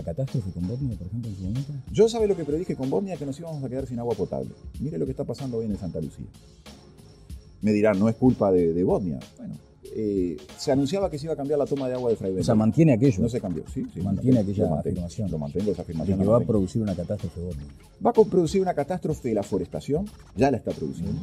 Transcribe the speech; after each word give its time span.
una 0.00 0.04
catástrofe 0.04 0.50
con 0.50 0.66
Bosnia, 0.66 0.96
por 0.96 1.06
ejemplo, 1.06 1.30
en 1.30 1.36
su 1.36 1.42
momento? 1.42 1.72
Yo 1.92 2.08
sabe 2.08 2.26
lo 2.26 2.36
que 2.36 2.44
predije 2.44 2.74
con 2.74 2.90
Bosnia, 2.90 3.16
que 3.16 3.26
nos 3.26 3.38
íbamos 3.38 3.62
a 3.62 3.68
quedar 3.68 3.86
sin 3.86 3.98
agua 3.98 4.14
potable. 4.14 4.50
Mire 4.80 4.98
lo 4.98 5.04
que 5.04 5.10
está 5.12 5.24
pasando 5.24 5.58
hoy 5.58 5.66
en 5.66 5.76
Santa 5.76 6.00
Lucía. 6.00 6.26
Me 7.62 7.72
dirán, 7.72 7.98
no 7.98 8.08
es 8.08 8.16
culpa 8.16 8.50
de, 8.50 8.82
Bosnia. 8.82 9.18
Bueno, 9.36 9.54
eh, 9.94 10.36
se 10.56 10.72
anunciaba 10.72 11.10
que 11.10 11.18
se 11.18 11.26
iba 11.26 11.34
a 11.34 11.36
cambiar 11.36 11.58
la 11.58 11.66
toma 11.66 11.88
de 11.88 11.94
agua 11.94 12.10
de 12.10 12.16
Fray 12.16 12.38
O 12.38 12.44
sea, 12.44 12.54
mantiene 12.54 12.94
aquello. 12.94 13.22
No 13.22 13.28
se 13.28 13.40
cambió, 13.40 13.64
sí. 13.72 13.86
sí 13.92 14.00
mantiene 14.00 14.40
aquella 14.40 14.72
afirmación. 14.74 15.30
Lo 15.30 15.38
mantengo, 15.38 15.72
esa 15.72 15.82
afirmación. 15.82 16.18
que 16.18 16.24
va 16.24 16.38
a 16.38 16.40
producir 16.40 16.80
una 16.80 16.94
catástrofe 16.94 17.40
Bosnia. 17.40 17.66
Va 18.04 18.10
a 18.10 18.14
producir 18.14 18.62
una 18.62 18.72
catástrofe 18.72 19.34
la 19.34 19.42
forestación, 19.42 20.06
ya 20.36 20.50
la 20.50 20.56
está 20.56 20.70
produciendo. 20.72 21.20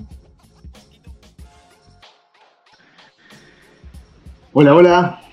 Hola, 4.54 4.76
hola. 4.76 5.27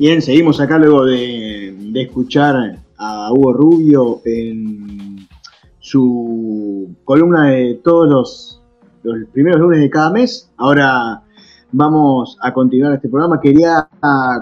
Bien, 0.00 0.22
seguimos 0.22 0.58
acá 0.62 0.78
luego 0.78 1.04
de, 1.04 1.76
escuchar 1.94 2.78
a 2.96 3.30
Hugo 3.34 3.52
Rubio 3.52 4.22
en 4.24 5.28
su 5.78 6.96
columna 7.04 7.50
de 7.50 7.82
todos 7.84 8.08
los, 8.08 8.62
los 9.02 9.28
primeros 9.28 9.60
lunes 9.60 9.78
de 9.78 9.90
cada 9.90 10.10
mes. 10.10 10.50
Ahora 10.56 11.20
vamos 11.70 12.38
a 12.40 12.50
continuar 12.54 12.94
este 12.94 13.10
programa. 13.10 13.42
Quería 13.42 13.90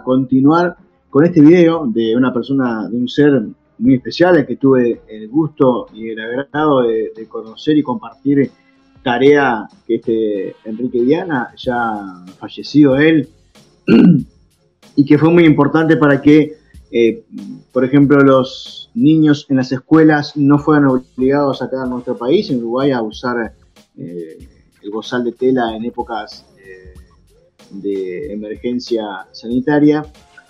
continuar 0.05 0.77
con 1.11 1.25
este 1.25 1.41
video 1.41 1.88
de 1.88 2.15
una 2.15 2.33
persona, 2.33 2.88
de 2.88 2.97
un 2.97 3.09
ser 3.09 3.43
muy 3.79 3.95
especial, 3.95 4.47
que 4.47 4.54
tuve 4.54 5.02
el 5.09 5.27
gusto 5.27 5.88
y 5.93 6.10
el 6.10 6.21
agrado 6.21 6.82
de, 6.82 7.27
conocer 7.29 7.77
y 7.77 7.82
compartir 7.82 8.49
tarea 9.02 9.66
que 9.88 9.97
este 9.97 10.54
Enrique 10.65 11.02
Diana, 11.02 11.52
ya 11.57 12.23
fallecido 12.38 12.97
él, 12.97 13.29
y 14.99 15.04
que 15.04 15.16
fue 15.16 15.30
muy 15.30 15.45
importante 15.45 15.96
para 15.96 16.21
que, 16.21 16.57
eh, 16.91 17.23
por 17.73 17.85
ejemplo, 17.85 18.18
los 18.18 18.91
niños 18.95 19.46
en 19.49 19.59
las 19.59 19.71
escuelas 19.71 20.37
no 20.37 20.59
fueran 20.59 20.87
obligados 20.87 21.63
acá 21.63 21.85
en 21.85 21.91
nuestro 21.91 22.18
país, 22.18 22.51
en 22.51 22.59
Uruguay, 22.59 22.91
a 22.91 23.01
usar 23.01 23.54
eh, 23.96 24.49
el 24.82 24.91
gozal 24.91 25.23
de 25.23 25.30
tela 25.30 25.76
en 25.76 25.85
épocas 25.85 26.45
eh, 26.59 26.95
de 27.71 28.32
emergencia 28.32 29.04
sanitaria. 29.30 30.04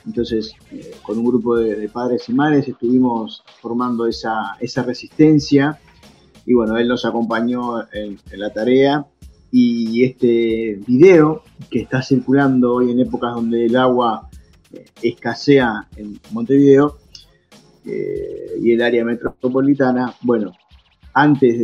Entonces, 0.06 0.54
con 1.02 1.18
un 1.18 1.26
grupo 1.26 1.58
de, 1.58 1.86
padres 1.90 2.26
y 2.30 2.32
madres 2.32 2.66
estuvimos 2.66 3.44
formando 3.60 4.06
esa, 4.06 4.56
esa, 4.60 4.82
resistencia 4.82 5.78
y 6.46 6.54
bueno, 6.54 6.78
él 6.78 6.88
nos 6.88 7.04
acompañó 7.04 7.82
en 7.92 8.18
la 8.32 8.50
tarea 8.50 9.06
y 9.50 10.04
este 10.04 10.80
video 10.86 11.42
que 11.70 11.80
está 11.80 12.00
circulando 12.00 12.76
hoy 12.76 12.92
en 12.92 13.00
épocas 13.00 13.34
donde 13.34 13.66
el 13.66 13.76
agua 13.76 14.27
escasea 15.02 15.88
en 15.96 16.20
Montevideo 16.30 16.98
eh, 17.84 18.58
y 18.60 18.72
el 18.72 18.82
área 18.82 19.04
metropolitana. 19.04 20.14
Bueno, 20.22 20.52
antes 21.14 21.58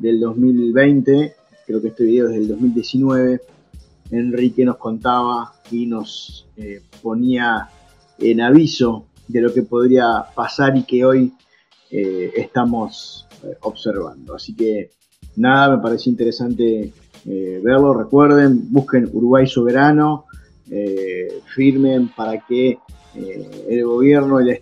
del 0.00 0.20
2020, 0.20 1.34
creo 1.66 1.80
que 1.80 1.88
este 1.88 2.04
video 2.04 2.28
es 2.28 2.34
del 2.34 2.48
2019, 2.48 3.40
Enrique 4.10 4.64
nos 4.64 4.76
contaba 4.76 5.52
y 5.70 5.86
nos 5.86 6.48
eh, 6.56 6.82
ponía 7.00 7.68
en 8.18 8.40
aviso 8.40 9.06
de 9.28 9.40
lo 9.40 9.54
que 9.54 9.62
podría 9.62 10.24
pasar 10.34 10.76
y 10.76 10.82
que 10.82 11.04
hoy 11.04 11.32
eh, 11.90 12.32
estamos 12.36 13.26
observando. 13.62 14.34
Así 14.34 14.54
que 14.54 14.90
nada, 15.36 15.76
me 15.76 15.82
pareció 15.82 16.10
interesante 16.10 16.92
verlo. 17.24 17.94
Recuerden, 17.94 18.70
busquen 18.70 19.08
Uruguay 19.12 19.46
Soberano 19.46 20.26
eh, 20.72 21.42
firmen 21.52 22.10
para 22.14 22.38
que 22.46 22.78
eh, 23.16 23.66
el 23.68 23.84
gobierno 23.84 24.40
y 24.40 24.48
el, 24.48 24.60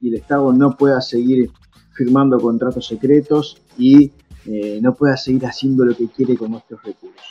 y, 0.00 0.08
el 0.08 0.14
Estado 0.14 0.52
no 0.52 0.76
pueda 0.76 1.00
seguir 1.00 1.50
firmando 1.94 2.38
contratos 2.38 2.86
secretos 2.86 3.60
y 3.76 4.12
eh, 4.46 4.78
no 4.80 4.94
pueda 4.94 5.16
seguir 5.16 5.44
haciendo 5.44 5.84
lo 5.84 5.96
que 5.96 6.06
quiere 6.06 6.36
con 6.36 6.52
nuestros 6.52 6.80
recursos. 6.84 7.26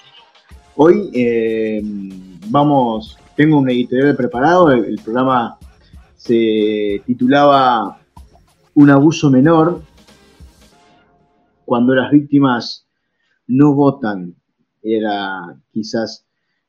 Hoy 0.76 1.10
vamos, 2.50 3.18
tengo 3.38 3.60
un 3.60 3.70
editorial 3.70 4.16
preparado, 4.18 4.72
el, 4.72 5.00
programa 5.02 5.58
se 6.18 7.02
titulaba 7.06 7.98
Un 8.74 8.90
abuso 8.90 9.30
menor, 9.30 9.84
cuando 11.64 11.96
las 11.96 12.12
víctimas 12.12 12.86
no 13.48 13.74
votan, 13.74 14.36
era 14.82 15.56
quizás 15.72 16.26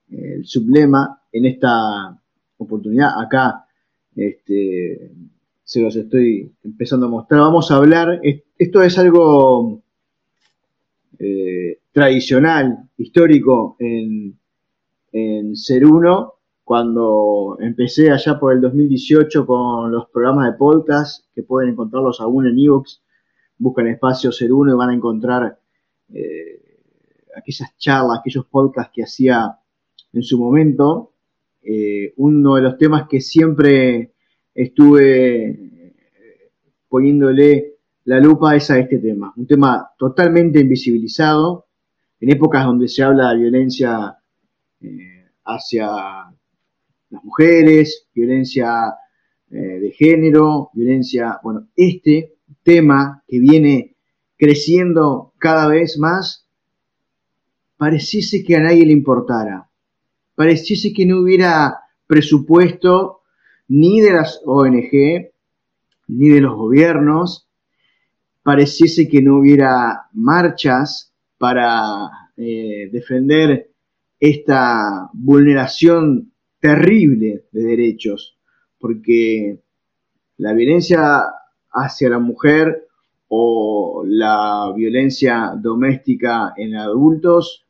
el 0.08 0.46
sublema 0.46 1.21
en 1.32 1.46
esta 1.46 2.18
oportunidad. 2.58 3.20
Acá 3.20 3.66
este, 4.14 5.10
se 5.64 5.80
los 5.80 5.96
estoy 5.96 6.52
empezando 6.62 7.06
a 7.06 7.10
mostrar. 7.10 7.40
Vamos 7.40 7.70
a 7.70 7.76
hablar, 7.76 8.20
esto 8.58 8.82
es 8.82 8.98
algo 8.98 9.82
eh, 11.18 11.78
tradicional, 11.92 12.88
histórico 12.96 13.76
en, 13.78 14.38
en 15.12 15.56
Ser 15.56 15.86
Uno. 15.86 16.34
Cuando 16.64 17.58
empecé 17.60 18.10
allá 18.10 18.38
por 18.38 18.52
el 18.52 18.60
2018 18.60 19.46
con 19.46 19.90
los 19.90 20.08
programas 20.10 20.52
de 20.52 20.58
podcast, 20.58 21.26
que 21.34 21.42
pueden 21.42 21.70
encontrarlos 21.70 22.20
aún 22.20 22.46
en 22.46 22.58
Evox, 22.58 23.02
buscan 23.58 23.88
espacio 23.88 24.32
Ser 24.32 24.52
Uno 24.52 24.72
y 24.72 24.76
van 24.76 24.90
a 24.90 24.94
encontrar 24.94 25.58
eh, 26.12 26.62
aquellas 27.36 27.76
charlas, 27.78 28.20
aquellos 28.20 28.46
podcasts 28.46 28.92
que 28.94 29.02
hacía 29.02 29.58
en 30.12 30.22
su 30.22 30.38
momento. 30.38 31.11
Eh, 31.64 32.12
uno 32.16 32.56
de 32.56 32.62
los 32.62 32.76
temas 32.76 33.06
que 33.08 33.20
siempre 33.20 34.14
estuve 34.52 35.50
eh, 35.50 35.94
poniéndole 36.88 37.76
la 38.04 38.18
lupa 38.18 38.56
es 38.56 38.68
a 38.70 38.80
este 38.80 38.98
tema, 38.98 39.32
un 39.36 39.46
tema 39.46 39.90
totalmente 39.96 40.58
invisibilizado, 40.58 41.66
en 42.18 42.32
épocas 42.32 42.64
donde 42.64 42.88
se 42.88 43.04
habla 43.04 43.30
de 43.30 43.38
violencia 43.38 44.16
eh, 44.80 45.28
hacia 45.44 45.86
las 47.10 47.24
mujeres, 47.24 48.08
violencia 48.14 48.94
de 49.48 49.92
género, 49.98 50.70
violencia, 50.72 51.38
bueno, 51.42 51.68
este 51.76 52.36
tema 52.62 53.22
que 53.28 53.38
viene 53.38 53.96
creciendo 54.38 55.34
cada 55.36 55.68
vez 55.68 55.98
más, 55.98 56.48
pareciese 57.76 58.42
que 58.42 58.56
a 58.56 58.62
nadie 58.62 58.86
le 58.86 58.92
importara 58.92 59.68
pareciese 60.34 60.92
que 60.92 61.06
no 61.06 61.20
hubiera 61.20 61.78
presupuesto 62.06 63.22
ni 63.68 64.00
de 64.00 64.12
las 64.12 64.40
ONG, 64.44 65.30
ni 66.08 66.28
de 66.28 66.40
los 66.40 66.54
gobiernos, 66.56 67.48
pareciese 68.42 69.08
que 69.08 69.22
no 69.22 69.38
hubiera 69.38 70.08
marchas 70.12 71.12
para 71.38 72.10
eh, 72.36 72.88
defender 72.92 73.70
esta 74.20 75.10
vulneración 75.12 76.32
terrible 76.60 77.44
de 77.50 77.62
derechos, 77.62 78.38
porque 78.78 79.60
la 80.36 80.52
violencia 80.52 81.24
hacia 81.72 82.08
la 82.10 82.18
mujer 82.18 82.86
o 83.28 84.04
la 84.06 84.72
violencia 84.76 85.54
doméstica 85.56 86.52
en 86.56 86.76
adultos, 86.76 87.64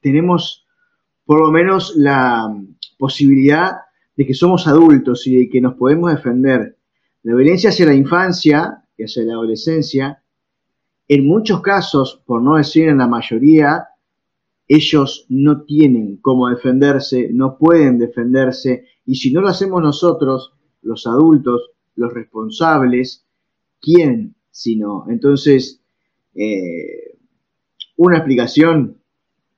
tenemos 0.00 0.63
por 1.24 1.40
lo 1.40 1.50
menos 1.50 1.94
la 1.96 2.54
posibilidad 2.98 3.72
de 4.16 4.26
que 4.26 4.34
somos 4.34 4.66
adultos 4.66 5.26
y 5.26 5.36
de 5.36 5.48
que 5.48 5.60
nos 5.60 5.74
podemos 5.74 6.10
defender. 6.10 6.78
La 7.22 7.34
violencia 7.34 7.70
hacia 7.70 7.86
la 7.86 7.94
infancia 7.94 8.84
y 8.96 9.04
hacia 9.04 9.24
la 9.24 9.32
adolescencia, 9.34 10.22
en 11.08 11.26
muchos 11.26 11.60
casos, 11.60 12.22
por 12.24 12.42
no 12.42 12.56
decir 12.56 12.88
en 12.88 12.98
la 12.98 13.08
mayoría, 13.08 13.88
ellos 14.66 15.26
no 15.28 15.62
tienen 15.62 16.18
cómo 16.18 16.48
defenderse, 16.48 17.28
no 17.32 17.58
pueden 17.58 17.98
defenderse, 17.98 18.86
y 19.04 19.16
si 19.16 19.32
no 19.32 19.40
lo 19.40 19.48
hacemos 19.48 19.82
nosotros, 19.82 20.54
los 20.82 21.06
adultos, 21.06 21.70
los 21.96 22.12
responsables, 22.12 23.26
¿quién 23.80 24.34
si 24.50 24.76
no? 24.76 25.06
Entonces, 25.08 25.82
eh, 26.34 27.18
una 27.96 28.18
explicación 28.18 28.98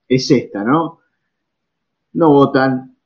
es 0.09 0.31
esta, 0.31 0.65
¿no? 0.65 1.01
No 2.17 2.31
votan, 2.31 2.97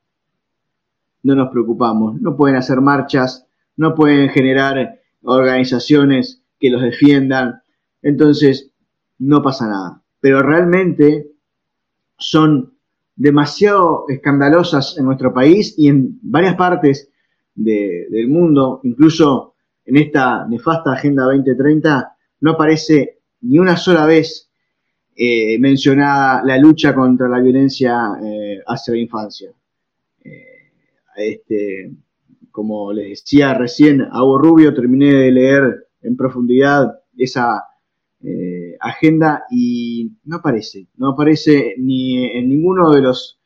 no 1.23 1.35
nos 1.35 1.49
preocupamos, 1.51 2.19
no 2.21 2.37
pueden 2.37 2.55
hacer 2.55 2.79
marchas, 2.79 3.45
no 3.75 3.93
pueden 3.93 4.29
generar 4.29 4.99
organizaciones 5.23 6.41
que 6.57 6.69
los 6.69 6.81
defiendan, 6.81 7.61
entonces 8.01 8.71
no 9.19 9.41
pasa 9.43 9.67
nada. 9.67 10.01
Pero 10.21 10.41
realmente 10.41 11.27
son 12.17 12.73
demasiado 13.15 14.05
escandalosas 14.07 14.97
en 14.97 15.05
nuestro 15.05 15.33
país 15.33 15.75
y 15.77 15.89
en 15.89 16.17
varias 16.21 16.55
partes 16.55 17.09
del 17.53 18.29
mundo, 18.29 18.79
incluso 18.83 19.55
en 19.85 19.97
esta 19.97 20.47
nefasta 20.47 20.93
Agenda 20.93 21.25
2030, 21.25 22.15
no 22.39 22.51
aparece 22.51 23.19
ni 23.41 23.59
una 23.59 23.75
sola 23.75 24.05
vez 24.05 24.50
eh, 25.23 25.59
mencionada 25.59 26.41
la 26.43 26.57
lucha 26.57 26.95
contra 26.95 27.29
la 27.29 27.39
violencia 27.39 28.13
eh, 28.23 28.59
hacia 28.65 28.95
la 28.95 28.99
infancia. 28.99 29.53
Eh, 30.23 30.71
este, 31.15 31.91
como 32.49 32.91
les 32.91 33.09
decía 33.09 33.53
recién, 33.53 34.01
Agua 34.01 34.41
Rubio, 34.41 34.73
terminé 34.73 35.13
de 35.13 35.31
leer 35.31 35.89
en 36.01 36.17
profundidad 36.17 37.01
esa 37.15 37.65
agenda 38.79 39.43
y 39.51 40.11
no 40.25 40.37
aparece, 40.37 40.87
no 40.95 41.09
aparece 41.09 41.75
ni 41.77 42.25
en 42.25 42.49
ninguno 42.49 42.89
de 42.91 43.01
los 43.01 43.39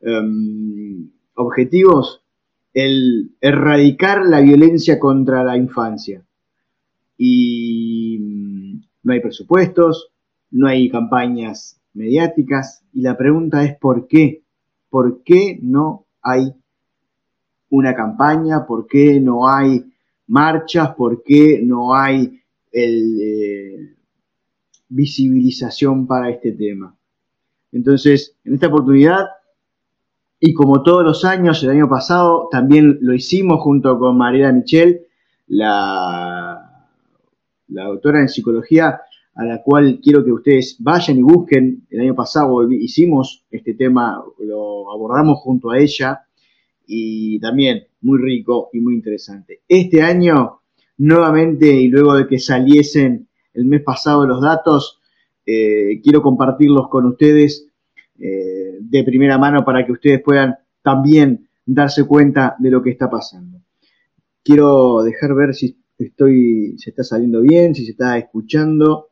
em, 0.00 1.10
objetivos 1.34 2.24
el 2.72 3.32
erradicar 3.40 4.24
la 4.24 4.40
violencia 4.40 5.00
contra 5.00 5.42
la 5.42 5.56
infancia. 5.56 6.24
Y 7.16 8.18
mm, 8.20 8.80
no 9.02 9.12
hay 9.12 9.20
presupuestos, 9.20 10.11
no 10.52 10.68
hay 10.68 10.88
campañas 10.88 11.80
mediáticas 11.94 12.84
y 12.92 13.02
la 13.02 13.16
pregunta 13.16 13.64
es 13.64 13.76
¿por 13.76 14.06
qué? 14.06 14.44
¿Por 14.88 15.22
qué 15.24 15.58
no 15.62 16.06
hay 16.22 16.54
una 17.70 17.94
campaña? 17.94 18.66
¿Por 18.66 18.86
qué 18.86 19.18
no 19.20 19.48
hay 19.48 19.92
marchas? 20.26 20.94
¿Por 20.94 21.22
qué 21.22 21.60
no 21.62 21.94
hay 21.94 22.40
eh, 22.70 23.94
visibilización 24.88 26.06
para 26.06 26.30
este 26.30 26.52
tema? 26.52 26.94
Entonces, 27.72 28.36
en 28.44 28.54
esta 28.54 28.66
oportunidad, 28.66 29.26
y 30.38 30.52
como 30.52 30.82
todos 30.82 31.02
los 31.02 31.24
años, 31.24 31.62
el 31.62 31.70
año 31.70 31.88
pasado 31.88 32.48
también 32.50 32.98
lo 33.00 33.14
hicimos 33.14 33.60
junto 33.62 33.98
con 33.98 34.18
Mariela 34.18 34.52
Michel, 34.52 35.06
la, 35.46 36.88
la 37.68 37.84
doctora 37.84 38.20
en 38.20 38.28
psicología, 38.28 39.00
a 39.34 39.44
la 39.44 39.62
cual 39.62 40.00
quiero 40.02 40.24
que 40.24 40.32
ustedes 40.32 40.76
vayan 40.78 41.18
y 41.18 41.22
busquen. 41.22 41.86
El 41.90 42.00
año 42.00 42.14
pasado 42.14 42.70
hicimos 42.70 43.44
este 43.50 43.74
tema, 43.74 44.22
lo 44.38 44.90
abordamos 44.90 45.38
junto 45.38 45.70
a 45.70 45.78
ella 45.78 46.20
y 46.86 47.40
también 47.40 47.84
muy 48.02 48.18
rico 48.18 48.68
y 48.72 48.80
muy 48.80 48.94
interesante. 48.94 49.62
Este 49.68 50.02
año, 50.02 50.60
nuevamente, 50.98 51.66
y 51.66 51.88
luego 51.88 52.14
de 52.14 52.26
que 52.26 52.38
saliesen 52.38 53.28
el 53.54 53.64
mes 53.64 53.82
pasado 53.82 54.26
los 54.26 54.42
datos, 54.42 55.00
eh, 55.46 56.00
quiero 56.02 56.22
compartirlos 56.22 56.88
con 56.88 57.06
ustedes 57.06 57.68
eh, 58.18 58.78
de 58.80 59.04
primera 59.04 59.38
mano 59.38 59.64
para 59.64 59.84
que 59.86 59.92
ustedes 59.92 60.22
puedan 60.22 60.56
también 60.82 61.48
darse 61.64 62.04
cuenta 62.04 62.56
de 62.58 62.70
lo 62.70 62.82
que 62.82 62.90
está 62.90 63.08
pasando. 63.08 63.60
Quiero 64.44 65.02
dejar 65.02 65.34
ver 65.34 65.54
si 65.54 65.78
estoy, 65.96 66.76
se 66.78 66.90
está 66.90 67.04
saliendo 67.04 67.40
bien, 67.40 67.74
si 67.74 67.84
se 67.84 67.92
está 67.92 68.18
escuchando 68.18 69.11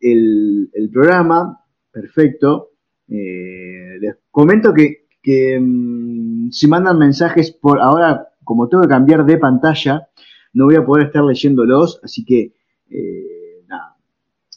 el, 0.00 0.90
programa. 0.92 1.64
Perfecto. 1.90 2.70
Eh, 3.08 3.98
les 4.00 4.16
comento 4.30 4.72
que, 4.72 5.60
mm, 5.60 6.50
si 6.50 6.68
mandan 6.68 6.98
mensajes 6.98 7.50
por 7.52 7.80
ahora, 7.80 8.28
como 8.44 8.68
tengo 8.68 8.82
que 8.82 8.88
cambiar 8.88 9.24
de 9.24 9.38
pantalla, 9.38 10.08
no 10.52 10.66
voy 10.66 10.76
a 10.76 10.84
poder 10.84 11.06
estar 11.06 11.24
leyéndolos, 11.24 12.00
así 12.02 12.24
que 12.24 12.54
eh, 12.90 13.64
nada. 13.68 13.96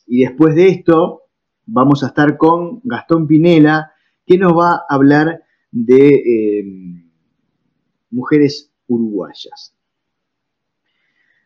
Y 0.07 0.21
después 0.21 0.55
de 0.55 0.69
esto, 0.69 1.23
vamos 1.65 2.03
a 2.03 2.07
estar 2.07 2.37
con 2.37 2.81
Gastón 2.83 3.27
Pinela, 3.27 3.91
que 4.25 4.37
nos 4.37 4.53
va 4.53 4.75
a 4.75 4.85
hablar 4.89 5.43
de 5.71 6.09
eh, 6.09 6.65
mujeres 8.11 8.71
uruguayas. 8.87 9.75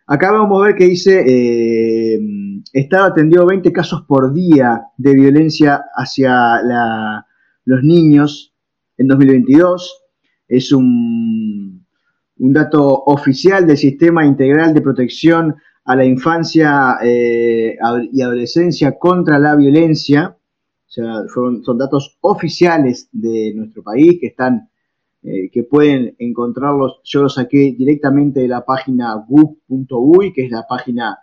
Acá 0.09 0.31
vamos 0.31 0.62
a 0.62 0.68
ver 0.68 0.75
que 0.75 0.86
dice, 0.86 1.21
eh, 1.27 2.18
Estado 2.71 3.07
atendió 3.07 3.45
20 3.45 3.74
casos 3.74 4.04
por 4.07 4.33
día 4.33 4.83
de 4.95 5.13
violencia 5.13 5.83
hacia 5.94 6.62
los 7.65 7.83
niños 7.83 8.54
en 8.98 9.07
2022. 9.07 10.04
Es 10.48 10.71
un, 10.71 11.86
dato 12.38 13.04
oficial 13.06 13.68
del 13.68 13.75
Sistema 13.75 14.25
Integral 14.25 14.74
de 14.74 14.81
Protección 14.81 15.57
a 15.83 15.95
la 15.98 16.06
Infancia 16.06 17.00
eh, 17.04 17.75
y 18.13 18.21
Adolescencia 18.21 18.98
contra 18.98 19.38
la 19.39 19.57
Violencia. 19.57 20.38
O 20.39 20.89
sea, 20.89 21.24
son 21.27 21.77
datos 21.77 22.18
oficiales 22.21 23.09
de 23.12 23.51
nuestro 23.54 23.83
país 23.83 24.19
que 24.21 24.27
están 24.27 24.69
eh, 25.24 25.50
que 25.52 25.64
pueden 25.64 26.16
encontrarlos. 26.19 27.02
Yo 27.04 27.24
los 27.24 27.34
saqué 27.36 27.75
directamente 27.78 28.40
de 28.42 28.48
la 28.48 28.64
página 28.64 29.16
wub.uy, 29.28 30.31
que 30.31 30.46
es 30.46 30.52
la 30.52 30.68
página, 30.68 31.18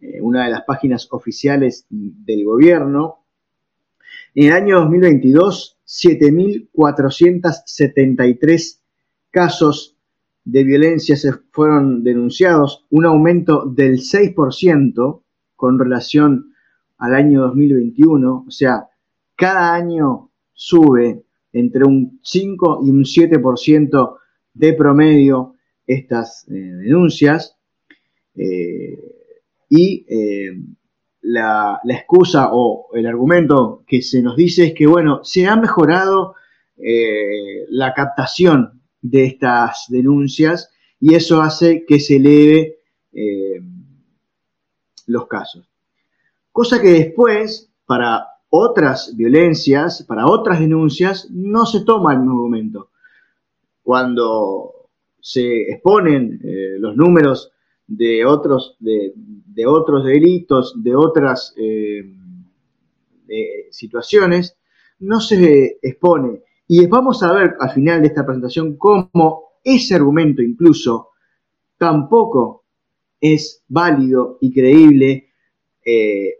eh, 0.00 0.20
una 0.20 0.44
de 0.44 0.50
las 0.50 0.64
páginas 0.64 1.08
oficiales 1.10 1.86
del 1.88 2.44
gobierno. 2.44 3.24
En 4.34 4.48
el 4.48 4.52
año 4.52 4.80
2022, 4.80 5.78
7.473 5.86 8.80
casos 9.30 9.96
de 10.44 10.64
violencia 10.64 11.16
se 11.16 11.32
fueron 11.52 12.02
denunciados, 12.02 12.86
un 12.90 13.06
aumento 13.06 13.66
del 13.66 13.98
6% 13.98 15.22
con 15.56 15.78
relación 15.78 16.52
al 16.98 17.14
año 17.14 17.42
2021, 17.42 18.44
o 18.46 18.50
sea, 18.50 18.88
cada 19.36 19.74
año 19.74 20.30
sube 20.52 21.24
entre 21.52 21.84
un 21.84 22.20
5 22.22 22.80
y 22.84 22.90
un 22.90 23.04
7% 23.04 24.16
de 24.54 24.72
promedio 24.74 25.54
estas 25.86 26.46
eh, 26.48 26.52
denuncias. 26.52 27.56
Eh, 28.34 28.98
y 29.68 30.06
eh, 30.08 30.52
la, 31.22 31.80
excusa 31.84 32.50
o 32.52 32.88
el 32.94 33.06
argumento 33.06 33.84
que 33.86 34.02
se 34.02 34.22
nos 34.22 34.36
dice 34.36 34.66
es 34.66 34.74
que, 34.74 34.86
bueno, 34.86 35.24
se 35.24 35.46
ha 35.46 35.56
mejorado 35.56 36.34
la 37.68 37.92
captación 37.92 38.80
de 39.02 39.26
estas 39.26 39.84
denuncias 39.90 40.70
y 40.98 41.14
eso 41.14 41.42
hace 41.42 41.84
que 41.84 42.00
se 42.00 42.16
eleve 42.16 42.78
los 45.06 45.26
casos. 45.26 45.68
Cosa 46.50 46.80
que 46.80 46.88
después, 46.88 47.70
para 47.84 48.26
otras 48.50 49.16
violencias, 49.16 50.04
para 50.06 50.26
otras 50.26 50.60
denuncias, 50.60 51.28
no 51.30 51.64
se 51.66 51.84
toma 51.84 52.12
el 52.12 52.20
mismo 52.20 52.34
momento. 52.34 52.90
Cuando 53.82 54.88
se 55.20 55.70
exponen 55.70 56.40
eh, 56.42 56.76
los 56.78 56.96
números 56.96 57.52
de 57.86 58.24
otros, 58.24 58.76
de, 58.80 59.12
otros 59.66 60.04
delitos, 60.04 60.74
de 60.82 60.94
otras 60.94 61.54
eh, 61.56 62.02
situaciones, 63.70 64.56
no 65.00 65.20
se 65.20 65.78
expone. 65.82 66.42
Y 66.66 66.86
vamos 66.86 67.22
a 67.22 67.32
ver 67.32 67.56
al 67.58 67.70
final 67.70 68.00
de 68.00 68.08
esta 68.08 68.24
presentación 68.24 68.76
cómo 68.76 69.50
ese 69.64 69.94
argumento 69.94 70.42
incluso 70.42 71.08
tampoco 71.78 72.64
es 73.20 73.62
válido 73.68 74.38
y 74.40 74.52
creíble 74.52 75.30
eh, 75.84 76.34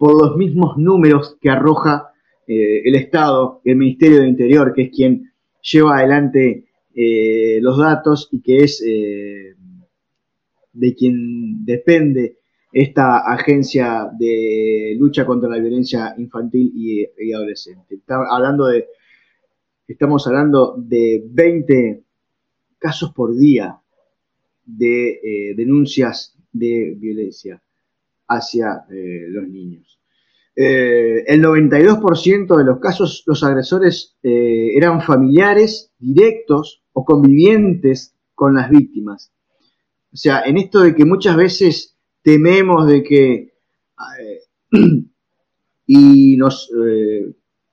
por 0.00 0.18
los 0.18 0.34
mismos 0.38 0.78
números 0.78 1.36
que 1.42 1.50
arroja 1.50 2.10
eh, 2.46 2.88
el 2.88 2.94
Estado, 2.94 3.60
el 3.66 3.76
Ministerio 3.76 4.20
de 4.22 4.28
Interior, 4.28 4.72
que 4.74 4.84
es 4.84 4.90
quien 4.90 5.30
lleva 5.60 5.98
adelante 5.98 6.64
eh, 6.94 7.58
los 7.60 7.76
datos 7.76 8.26
y 8.32 8.40
que 8.40 8.64
es 8.64 8.82
eh, 8.82 9.56
de 10.72 10.94
quien 10.94 11.66
depende 11.66 12.38
esta 12.72 13.30
agencia 13.30 14.10
de 14.18 14.96
lucha 14.98 15.26
contra 15.26 15.50
la 15.50 15.58
violencia 15.58 16.14
infantil 16.16 16.72
y, 16.74 17.32
adolescente. 17.34 18.00
estamos 19.86 20.26
hablando 20.26 20.76
de 20.78 21.22
20 21.26 22.04
casos 22.78 23.12
por 23.12 23.36
día 23.36 23.78
de 24.64 25.52
denuncias 25.54 26.38
de 26.52 26.94
violencia 26.96 27.62
hacia 28.30 28.84
eh, 28.90 29.26
los 29.28 29.48
niños. 29.48 30.00
Eh, 30.54 31.24
el 31.26 31.42
92% 31.42 32.56
de 32.56 32.64
los 32.64 32.78
casos 32.80 33.22
los 33.26 33.42
agresores 33.42 34.16
eh, 34.22 34.76
eran 34.76 35.00
familiares 35.00 35.92
directos 35.98 36.82
o 36.92 37.04
convivientes 37.04 38.14
con 38.34 38.54
las 38.54 38.70
víctimas. 38.70 39.32
O 40.12 40.16
sea, 40.16 40.42
en 40.42 40.58
esto 40.58 40.80
de 40.80 40.94
que 40.94 41.04
muchas 41.04 41.36
veces 41.36 41.96
tememos 42.22 42.86
de 42.86 43.02
que 43.02 43.52
y 45.86 46.36
nos, 46.36 46.70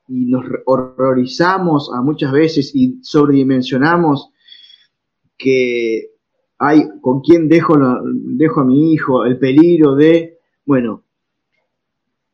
y 0.07 0.25
nos 0.25 0.45
horrorizamos 0.65 1.91
a 1.93 2.01
muchas 2.01 2.31
veces 2.31 2.71
y 2.73 2.99
sobredimensionamos 3.01 4.31
que 5.37 6.11
hay 6.57 6.83
con 7.01 7.21
quién 7.21 7.47
dejo, 7.47 7.75
dejo 8.13 8.61
a 8.61 8.65
mi 8.65 8.93
hijo, 8.93 9.25
el 9.25 9.37
peligro 9.37 9.95
de 9.95 10.36
bueno, 10.67 11.05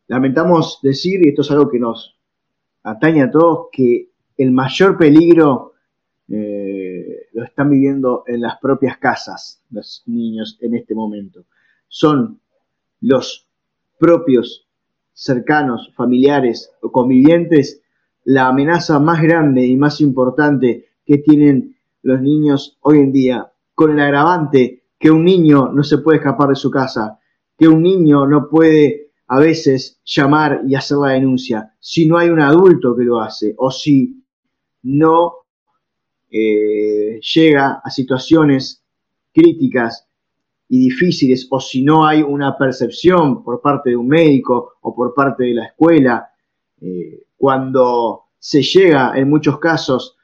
lamentamos 0.07 0.79
decir, 0.81 1.23
y 1.23 1.29
esto 1.29 1.43
es 1.43 1.51
algo 1.51 1.69
que 1.69 1.77
nos 1.77 2.17
atañe 2.81 3.21
a 3.21 3.29
todos, 3.29 3.67
que 3.71 4.09
el 4.35 4.51
mayor 4.51 4.97
peligro 4.97 5.73
eh, 6.27 7.27
lo 7.33 7.43
están 7.43 7.69
viviendo 7.69 8.23
en 8.25 8.41
las 8.41 8.57
propias 8.57 8.97
casas 8.97 9.61
los 9.69 10.01
niños 10.07 10.57
en 10.61 10.73
este 10.73 10.95
momento. 10.95 11.45
Son 11.87 12.39
los 13.01 13.47
propios 13.99 14.67
cercanos, 15.13 15.91
familiares 15.95 16.71
o 16.81 16.91
convivientes 16.91 17.83
la 18.23 18.47
amenaza 18.47 18.97
más 18.99 19.21
grande 19.21 19.63
y 19.67 19.77
más 19.77 20.01
importante 20.01 20.87
que 21.05 21.19
tienen 21.19 21.77
los 22.01 22.19
niños 22.19 22.79
hoy 22.81 22.97
en 22.97 23.11
día, 23.11 23.51
con 23.75 23.91
el 23.91 23.99
agravante 23.99 24.85
que 24.97 25.11
un 25.11 25.23
niño 25.23 25.71
no 25.71 25.83
se 25.83 25.99
puede 25.99 26.17
escapar 26.17 26.49
de 26.49 26.55
su 26.55 26.71
casa, 26.71 27.19
que 27.57 27.67
un 27.67 27.83
niño 27.83 28.25
no 28.27 28.49
puede 28.49 29.11
a 29.27 29.39
veces 29.39 29.99
llamar 30.05 30.61
y 30.67 30.75
hacer 30.75 30.97
la 30.97 31.11
denuncia, 31.11 31.73
si 31.79 32.07
no 32.07 32.17
hay 32.17 32.29
un 32.29 32.41
adulto 32.41 32.95
que 32.95 33.03
lo 33.03 33.19
hace, 33.19 33.53
o 33.57 33.71
si 33.71 34.23
no 34.83 35.33
eh, 36.29 37.19
llega 37.21 37.81
a 37.83 37.89
situaciones 37.89 38.83
críticas 39.33 40.07
y 40.69 40.79
difíciles, 40.79 41.47
o 41.49 41.59
si 41.59 41.83
no 41.83 42.05
hay 42.05 42.21
una 42.21 42.57
percepción 42.57 43.43
por 43.43 43.61
parte 43.61 43.91
de 43.91 43.95
un 43.95 44.07
médico 44.07 44.73
o 44.81 44.95
por 44.95 45.13
parte 45.13 45.43
de 45.45 45.53
la 45.53 45.65
escuela, 45.67 46.29
eh, 46.81 47.23
cuando 47.37 48.23
se 48.39 48.61
llega 48.61 49.13
en 49.15 49.29
muchos 49.29 49.59
casos 49.59 50.17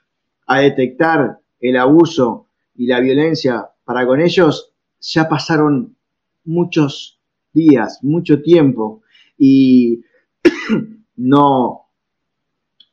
a 0.48 0.60
detectar 0.60 1.40
el 1.60 1.78
abuso 1.78 2.48
y 2.76 2.88
la 2.88 3.00
violencia 3.00 3.70
para 3.86 4.06
con 4.06 4.20
ellos, 4.20 4.72
ya 5.00 5.30
pasaron 5.30 5.96
muchos 6.44 7.19
días, 7.68 8.00
mucho 8.04 8.42
tiempo 8.42 9.01
y 9.38 10.01
no, 11.18 11.82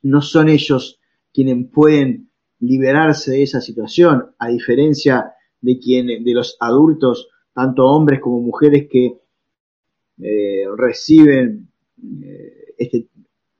no 0.03 0.21
son 0.21 0.49
ellos 0.49 0.99
quienes 1.33 1.67
pueden 1.71 2.29
liberarse 2.59 3.31
de 3.31 3.43
esa 3.43 3.61
situación, 3.61 4.31
a 4.39 4.47
diferencia 4.47 5.33
de, 5.61 5.79
quien, 5.79 6.07
de 6.07 6.33
los 6.33 6.57
adultos, 6.59 7.29
tanto 7.53 7.85
hombres 7.85 8.19
como 8.19 8.41
mujeres 8.41 8.87
que 8.89 9.17
eh, 10.19 10.63
reciben 10.75 11.69
eh, 12.23 12.73
este 12.77 13.07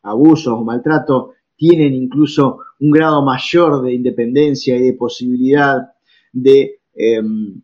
abuso 0.04 0.56
o 0.56 0.64
maltrato, 0.64 1.34
tienen 1.56 1.94
incluso 1.94 2.60
un 2.80 2.92
grado 2.92 3.24
mayor 3.24 3.84
de 3.84 3.94
independencia 3.94 4.76
y 4.76 4.82
de 4.82 4.94
posibilidad 4.94 5.94
de 6.32 6.80
em, 6.94 7.62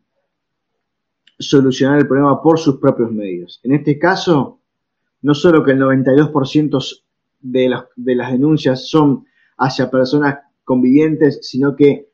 solucionar 1.47 1.99
el 1.99 2.07
problema 2.07 2.41
por 2.41 2.59
sus 2.59 2.77
propios 2.77 3.11
medios. 3.11 3.59
En 3.63 3.73
este 3.73 3.99
caso, 3.99 4.59
no 5.21 5.33
solo 5.33 5.63
que 5.63 5.71
el 5.71 5.79
92% 5.79 7.03
de 7.41 7.75
de 7.95 8.15
las 8.15 8.31
denuncias 8.31 8.87
son 8.89 9.25
hacia 9.57 9.91
personas 9.91 10.39
convivientes, 10.63 11.39
sino 11.41 11.75
que 11.75 12.09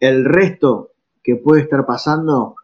el 0.00 0.24
resto 0.24 0.92
que 1.22 1.36
puede 1.36 1.62
estar 1.62 1.86
pasando 1.86 2.56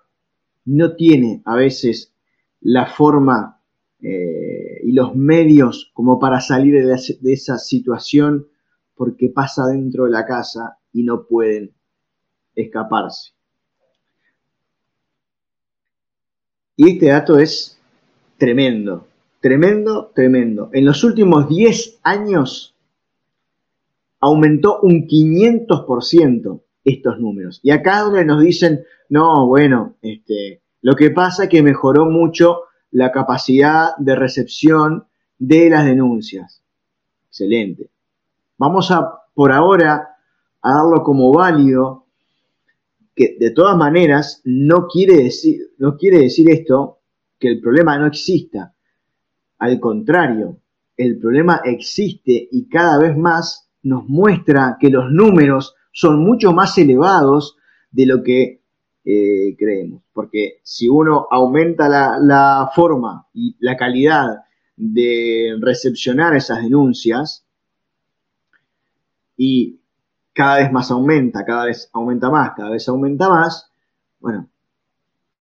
no 0.66 0.94
tiene 0.94 1.42
a 1.44 1.56
veces 1.56 2.14
la 2.60 2.86
forma 2.86 3.60
eh, 4.02 4.80
y 4.82 4.92
los 4.92 5.14
medios 5.14 5.90
como 5.94 6.18
para 6.18 6.40
salir 6.40 6.74
de, 6.74 7.18
de 7.20 7.32
esa 7.32 7.58
situación 7.58 8.46
porque 8.94 9.30
pasa 9.30 9.66
dentro 9.66 10.04
de 10.04 10.10
la 10.10 10.26
casa 10.26 10.78
y 10.92 11.02
no 11.02 11.26
pueden 11.26 11.72
escaparse. 12.54 13.32
Y 16.82 16.92
este 16.92 17.08
dato 17.08 17.38
es 17.38 17.78
tremendo, 18.38 19.06
tremendo, 19.40 20.12
tremendo. 20.14 20.70
En 20.72 20.86
los 20.86 21.04
últimos 21.04 21.46
10 21.46 22.00
años 22.02 22.74
aumentó 24.18 24.80
un 24.80 25.06
500% 25.06 26.62
estos 26.82 27.20
números. 27.20 27.60
Y 27.62 27.70
acá 27.70 28.00
donde 28.00 28.24
nos 28.24 28.40
dicen, 28.40 28.82
no, 29.10 29.46
bueno, 29.46 29.96
este, 30.00 30.62
lo 30.80 30.96
que 30.96 31.10
pasa 31.10 31.42
es 31.42 31.48
que 31.50 31.62
mejoró 31.62 32.06
mucho 32.06 32.62
la 32.92 33.12
capacidad 33.12 33.94
de 33.98 34.16
recepción 34.16 35.04
de 35.38 35.68
las 35.68 35.84
denuncias. 35.84 36.62
Excelente. 37.28 37.90
Vamos 38.56 38.90
a, 38.90 39.20
por 39.34 39.52
ahora, 39.52 40.16
a 40.62 40.74
darlo 40.76 41.02
como 41.02 41.30
válido, 41.30 41.99
de 43.38 43.50
todas 43.50 43.76
maneras 43.76 44.40
no 44.44 44.86
quiere 44.86 45.16
decir, 45.24 45.72
no 45.78 45.96
quiere 45.96 46.18
decir 46.18 46.50
esto 46.50 47.00
que 47.38 47.48
el 47.48 47.60
problema 47.60 47.98
no 47.98 48.06
exista. 48.06 48.74
Al 49.58 49.78
contrario, 49.80 50.60
el 50.96 51.18
problema 51.18 51.62
existe 51.64 52.48
y 52.50 52.68
cada 52.68 52.98
vez 52.98 53.16
más 53.16 53.70
nos 53.82 54.08
muestra 54.08 54.76
que 54.78 54.90
los 54.90 55.10
números 55.10 55.74
son 55.92 56.22
mucho 56.24 56.52
más 56.52 56.76
elevados 56.78 57.56
de 57.90 58.06
lo 58.06 58.22
que 58.22 58.62
eh, 59.04 59.56
creemos. 59.58 60.02
Porque 60.12 60.60
si 60.62 60.88
uno 60.88 61.26
aumenta 61.30 61.88
la, 61.88 62.18
la 62.20 62.70
forma 62.74 63.26
y 63.32 63.56
la 63.60 63.76
calidad 63.76 64.44
de 64.76 65.56
recepcionar 65.60 66.36
esas 66.36 66.62
denuncias 66.62 67.46
y 69.36 69.79
cada 70.32 70.58
vez 70.58 70.72
más 70.72 70.90
aumenta, 70.90 71.44
cada 71.44 71.66
vez 71.66 71.90
aumenta 71.92 72.30
más, 72.30 72.52
cada 72.56 72.70
vez 72.70 72.88
aumenta 72.88 73.28
más, 73.28 73.70
bueno, 74.20 74.48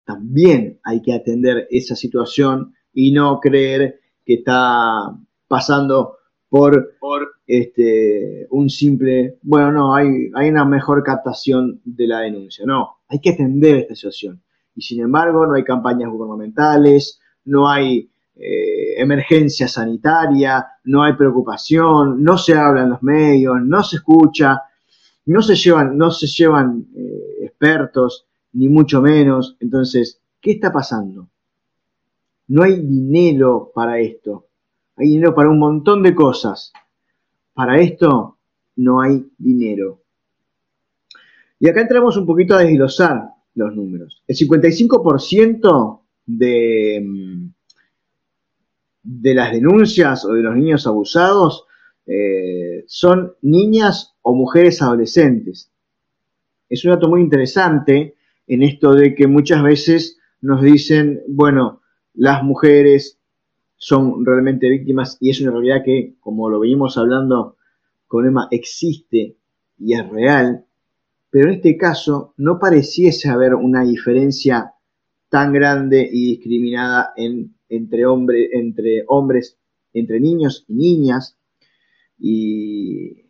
también 0.05 0.79
hay 0.85 1.03
que 1.03 1.13
atender 1.13 1.67
esa 1.71 1.97
situación 1.97 2.75
y 2.93 3.13
no 3.13 3.41
creer 3.41 4.01
que 4.25 4.35
está 4.35 5.13
pasando 5.49 6.17
por, 6.49 6.95
este, 7.47 8.47
un 8.51 8.71
simple, 8.71 9.39
bueno, 9.43 9.73
no, 9.73 9.95
hay, 9.95 10.31
hay 10.35 10.49
una 10.49 10.65
mejor 10.65 11.03
captación 11.03 11.81
de 11.85 12.07
la 12.07 12.21
denuncia. 12.21 12.65
No, 12.67 12.99
hay 13.09 13.21
que 13.21 13.31
atender 13.31 13.77
esta 13.77 13.95
situación. 13.95 14.43
Y 14.75 14.83
sin 14.83 15.03
embargo, 15.03 15.47
no 15.47 15.55
hay 15.55 15.65
campañas 15.65 16.11
gubernamentales, 16.11 17.21
no 17.45 17.69
hay 17.69 18.11
eh, 18.37 19.01
emergencia 19.01 19.69
sanitaria, 19.69 20.67
no 20.85 21.03
hay 21.03 21.15
preocupación, 21.15 22.23
no 22.23 22.39
se 22.39 22.55
habla 22.55 22.83
en 22.83 22.91
los 22.91 23.03
medios, 23.03 23.57
no 23.63 23.83
se 23.83 23.97
escucha, 23.97 24.63
no 25.27 25.43
se 25.43 25.57
llevan, 25.57 25.99
no 25.99 26.11
se 26.11 26.27
llevan 26.27 26.87
eh, 26.95 27.45
expertos, 27.45 28.27
ni 28.53 28.69
mucho 28.69 29.03
menos. 29.03 29.57
Entonces, 29.61 30.21
¿qué 30.41 30.53
está 30.53 30.73
pasando? 30.73 31.29
No 32.49 32.63
hay 32.63 32.81
dinero 32.81 33.73
para 33.75 33.99
esto. 33.99 34.47
Hay 34.97 35.09
dinero 35.09 35.35
para 35.35 35.51
un 35.51 35.59
montón 35.59 36.03
de 36.03 36.15
cosas. 36.15 36.73
Para 37.53 37.81
esto 37.81 38.39
no 38.77 39.01
hay 39.01 39.27
dinero. 39.37 40.01
Y 41.59 41.69
acá 41.69 41.81
entramos 41.81 42.17
un 42.17 42.27
poquito 42.27 42.55
a 42.55 42.63
desglosar 42.63 43.31
los 43.55 43.75
números. 43.75 44.23
El 44.29 44.37
55% 44.37 46.03
de, 46.27 47.03
mm, 47.05 47.49
de 49.03 49.35
las 49.35 49.53
denuncias 49.53 50.25
o 50.25 50.35
de 50.35 50.43
los 50.43 50.55
niños 50.55 50.87
abusados 50.87 51.66
eh, 52.07 52.85
son 52.87 53.35
niñas 53.43 54.15
o 54.23 54.35
mujeres 54.35 54.81
adolescentes. 54.81 55.71
Es 56.69 56.85
un 56.85 56.93
dato 56.93 57.09
muy 57.09 57.21
interesante 57.21 58.15
en 58.47 58.63
esto 58.63 58.95
de 58.95 59.15
que 59.15 59.27
muchas 59.27 59.63
veces 59.63 60.19
nos 60.41 60.63
dicen, 60.63 61.23
bueno, 61.29 61.83
las 62.15 62.43
mujeres 62.43 63.19
son 63.77 64.25
realmente 64.25 64.69
víctimas 64.69 65.19
y 65.21 65.31
es 65.31 65.41
una 65.41 65.51
realidad 65.51 65.83
que, 65.85 66.15
como 66.21 66.49
lo 66.49 66.61
venimos 66.61 66.97
hablando 66.97 67.57
con 68.07 68.27
Emma, 68.27 68.49
existe 68.51 69.37
y 69.79 69.95
es 69.95 70.09
real, 70.09 70.65
pero 71.31 71.49
en 71.49 71.57
este 71.57 71.77
caso 71.77 72.35
no 72.37 72.59
pareciese 72.59 73.29
haber 73.29 73.55
una 73.55 73.85
diferencia 73.85 74.73
tan 75.29 75.53
grande 75.53 76.09
y 76.11 76.37
discriminada 76.37 77.13
en, 77.17 77.55
entre, 77.69 78.05
entre 78.53 79.05
hombres, 79.09 79.59
entre 79.93 80.21
niños 80.21 80.65
y 80.69 80.75
niñas 80.75 81.37
y, 82.19 83.25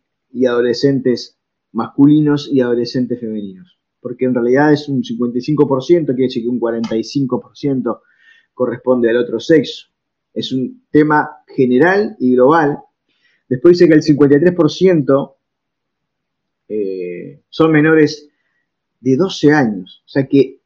adolescentes 0.45 1.39
masculinos 1.71 2.47
y 2.51 2.61
adolescentes 2.61 3.19
femeninos. 3.19 3.79
Porque 3.99 4.25
en 4.25 4.35
realidad 4.35 4.71
es 4.71 4.87
un 4.87 5.01
55%, 5.01 6.05
quiere 6.05 6.23
decir 6.23 6.43
que 6.43 6.49
un 6.49 6.59
45% 6.59 8.01
corresponde 8.53 9.09
al 9.09 9.17
otro 9.17 9.39
sexo 9.39 9.87
es 10.37 10.51
un 10.51 10.83
tema 10.91 11.37
general 11.47 12.15
y 12.19 12.35
global. 12.35 12.83
Después 13.49 13.79
dice 13.79 13.87
que 13.87 13.95
el 13.95 14.03
53% 14.03 15.33
eh, 16.69 17.41
son 17.49 17.71
menores 17.71 18.29
de 18.99 19.17
12 19.17 19.51
años. 19.51 20.03
O 20.05 20.09
sea 20.09 20.27
que 20.27 20.59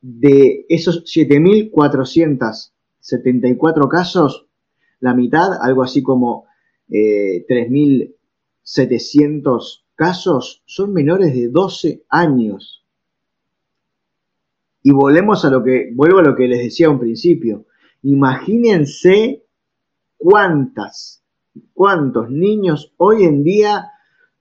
de 0.00 0.64
esos 0.70 1.04
7.474 1.04 3.88
casos, 3.90 4.46
la 5.00 5.12
mitad, 5.14 5.60
algo 5.60 5.82
así 5.82 6.02
como 6.02 6.46
3.700 6.90 9.62
eh, 9.62 9.66
casos, 9.94 10.62
son 10.66 10.92
menores 10.92 11.32
de 11.34 11.48
12 11.48 12.04
años. 12.08 12.84
Y 14.82 14.92
volvemos 14.92 15.44
a 15.44 15.50
lo 15.50 15.62
que, 15.62 15.90
vuelvo 15.94 16.18
a 16.18 16.22
lo 16.22 16.34
que 16.34 16.48
les 16.48 16.60
decía 16.60 16.90
un 16.90 16.98
principio. 16.98 17.66
Imagínense 18.02 19.44
cuántas, 20.16 21.22
cuántos 21.74 22.30
niños 22.30 22.92
hoy 22.96 23.24
en 23.24 23.44
día 23.44 23.90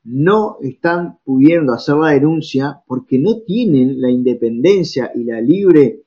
no 0.04 0.58
están 0.62 1.20
pudiendo 1.24 1.74
hacer 1.74 1.96
la 1.96 2.12
denuncia 2.12 2.82
porque 2.88 3.20
no 3.20 3.42
tienen 3.42 4.02
la 4.02 4.10
independencia 4.10 5.12
y 5.14 5.26
la 5.26 5.42
libre 5.42 6.04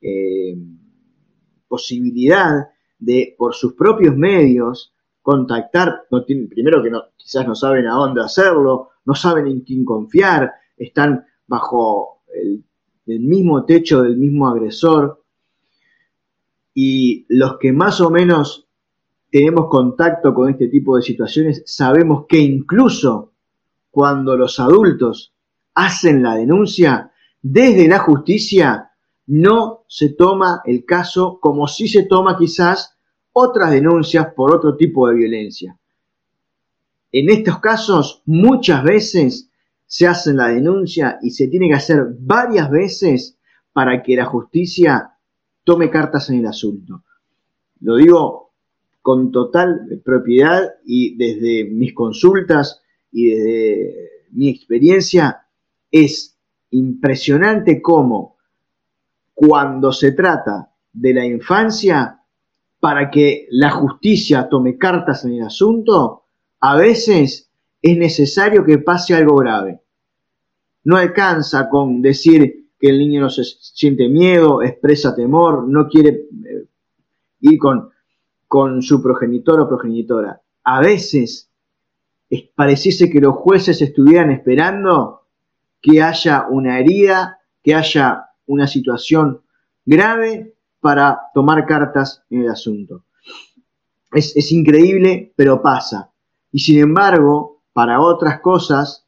eh, 0.00 0.56
posibilidad 1.68 2.68
de, 2.98 3.34
por 3.36 3.54
sus 3.54 3.74
propios 3.74 4.16
medios, 4.16 4.91
contactar, 5.22 6.06
no 6.10 6.24
tienen, 6.24 6.48
primero 6.48 6.82
que 6.82 6.90
no, 6.90 7.04
quizás 7.16 7.46
no 7.46 7.54
saben 7.54 7.86
a 7.86 7.94
dónde 7.94 8.22
hacerlo, 8.22 8.90
no 9.04 9.14
saben 9.14 9.46
en 9.46 9.60
quién 9.60 9.84
confiar, 9.84 10.52
están 10.76 11.24
bajo 11.46 12.22
el, 12.34 12.64
el 13.06 13.20
mismo 13.20 13.64
techo 13.64 14.02
del 14.02 14.16
mismo 14.16 14.48
agresor. 14.48 15.24
Y 16.74 17.26
los 17.28 17.58
que 17.58 17.72
más 17.72 18.00
o 18.00 18.10
menos 18.10 18.68
tenemos 19.30 19.68
contacto 19.68 20.34
con 20.34 20.50
este 20.50 20.68
tipo 20.68 20.96
de 20.96 21.02
situaciones, 21.02 21.62
sabemos 21.66 22.26
que 22.28 22.38
incluso 22.38 23.32
cuando 23.90 24.36
los 24.36 24.58
adultos 24.58 25.34
hacen 25.74 26.22
la 26.22 26.34
denuncia, 26.34 27.12
desde 27.40 27.88
la 27.88 27.98
justicia 27.98 28.90
no 29.26 29.84
se 29.88 30.10
toma 30.10 30.62
el 30.64 30.84
caso 30.84 31.38
como 31.40 31.66
si 31.66 31.88
se 31.88 32.04
toma 32.04 32.36
quizás 32.36 32.91
otras 33.32 33.70
denuncias 33.70 34.32
por 34.34 34.54
otro 34.54 34.76
tipo 34.76 35.08
de 35.08 35.14
violencia. 35.14 35.78
En 37.10 37.30
estos 37.30 37.60
casos 37.60 38.22
muchas 38.26 38.82
veces 38.84 39.50
se 39.86 40.06
hace 40.06 40.32
la 40.32 40.48
denuncia 40.48 41.18
y 41.22 41.30
se 41.30 41.48
tiene 41.48 41.68
que 41.68 41.74
hacer 41.74 42.06
varias 42.18 42.70
veces 42.70 43.38
para 43.72 44.02
que 44.02 44.16
la 44.16 44.24
justicia 44.24 45.12
tome 45.64 45.90
cartas 45.90 46.30
en 46.30 46.40
el 46.40 46.46
asunto. 46.46 47.04
Lo 47.80 47.96
digo 47.96 48.52
con 49.02 49.30
total 49.30 50.00
propiedad 50.04 50.74
y 50.84 51.16
desde 51.16 51.70
mis 51.70 51.92
consultas 51.92 52.82
y 53.10 53.30
desde 53.30 54.10
mi 54.30 54.48
experiencia 54.48 55.46
es 55.90 56.38
impresionante 56.70 57.82
cómo 57.82 58.36
cuando 59.34 59.92
se 59.92 60.12
trata 60.12 60.72
de 60.92 61.14
la 61.14 61.26
infancia, 61.26 62.21
para 62.82 63.12
que 63.12 63.46
la 63.52 63.70
justicia 63.70 64.48
tome 64.48 64.76
cartas 64.76 65.24
en 65.24 65.34
el 65.34 65.42
asunto, 65.44 66.24
a 66.58 66.76
veces 66.76 67.48
es 67.80 67.96
necesario 67.96 68.64
que 68.64 68.78
pase 68.78 69.14
algo 69.14 69.36
grave. 69.36 69.82
No 70.82 70.96
alcanza 70.96 71.68
con 71.68 72.02
decir 72.02 72.70
que 72.80 72.88
el 72.88 72.98
niño 72.98 73.20
no 73.20 73.30
se 73.30 73.44
siente 73.44 74.08
miedo, 74.08 74.64
expresa 74.64 75.14
temor, 75.14 75.68
no 75.68 75.86
quiere 75.86 76.08
eh, 76.08 76.66
ir 77.42 77.56
con, 77.60 77.90
con 78.48 78.82
su 78.82 79.00
progenitor 79.00 79.60
o 79.60 79.68
progenitora. 79.68 80.42
A 80.64 80.80
veces 80.80 81.52
pareciese 82.56 83.08
que 83.08 83.20
los 83.20 83.36
jueces 83.36 83.80
estuvieran 83.80 84.32
esperando 84.32 85.20
que 85.80 86.02
haya 86.02 86.48
una 86.50 86.80
herida, 86.80 87.38
que 87.62 87.76
haya 87.76 88.30
una 88.46 88.66
situación 88.66 89.40
grave 89.86 90.56
para 90.82 91.30
tomar 91.32 91.64
cartas 91.64 92.24
en 92.28 92.42
el 92.42 92.50
asunto. 92.50 93.04
Es, 94.10 94.36
es, 94.36 94.50
increíble, 94.50 95.32
pero 95.36 95.62
pasa. 95.62 96.10
Y 96.50 96.58
sin 96.58 96.80
embargo, 96.80 97.62
para 97.72 98.00
otras 98.00 98.40
cosas, 98.40 99.06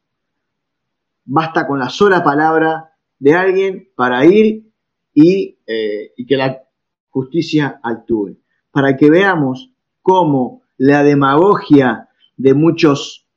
basta 1.25 1.67
con 1.67 1.77
la 1.77 1.89
sola 1.89 2.23
palabra 2.23 2.93
de 3.19 3.35
alguien 3.35 3.89
para 3.93 4.25
ir 4.25 4.71
y, 5.13 5.59
eh, 5.67 6.13
y 6.15 6.25
que 6.25 6.37
la 6.37 6.63
justicia 7.09 7.81
actúe. 7.83 8.37
Para 8.71 8.95
que 8.95 9.09
veamos 9.09 9.69
cómo 10.01 10.61
la 10.77 11.03
demagogia 11.03 12.07
de 12.37 12.53
muchos, 12.53 13.27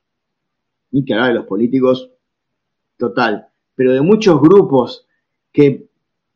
ni 0.93 1.05
que 1.05 1.15
hablar 1.15 1.31
de 1.31 1.35
los 1.35 1.47
políticos, 1.47 2.13
total, 2.97 3.49
pero 3.75 3.93
de 3.93 4.01
muchos 4.01 4.41
grupos 4.41 5.09
que 5.53 5.89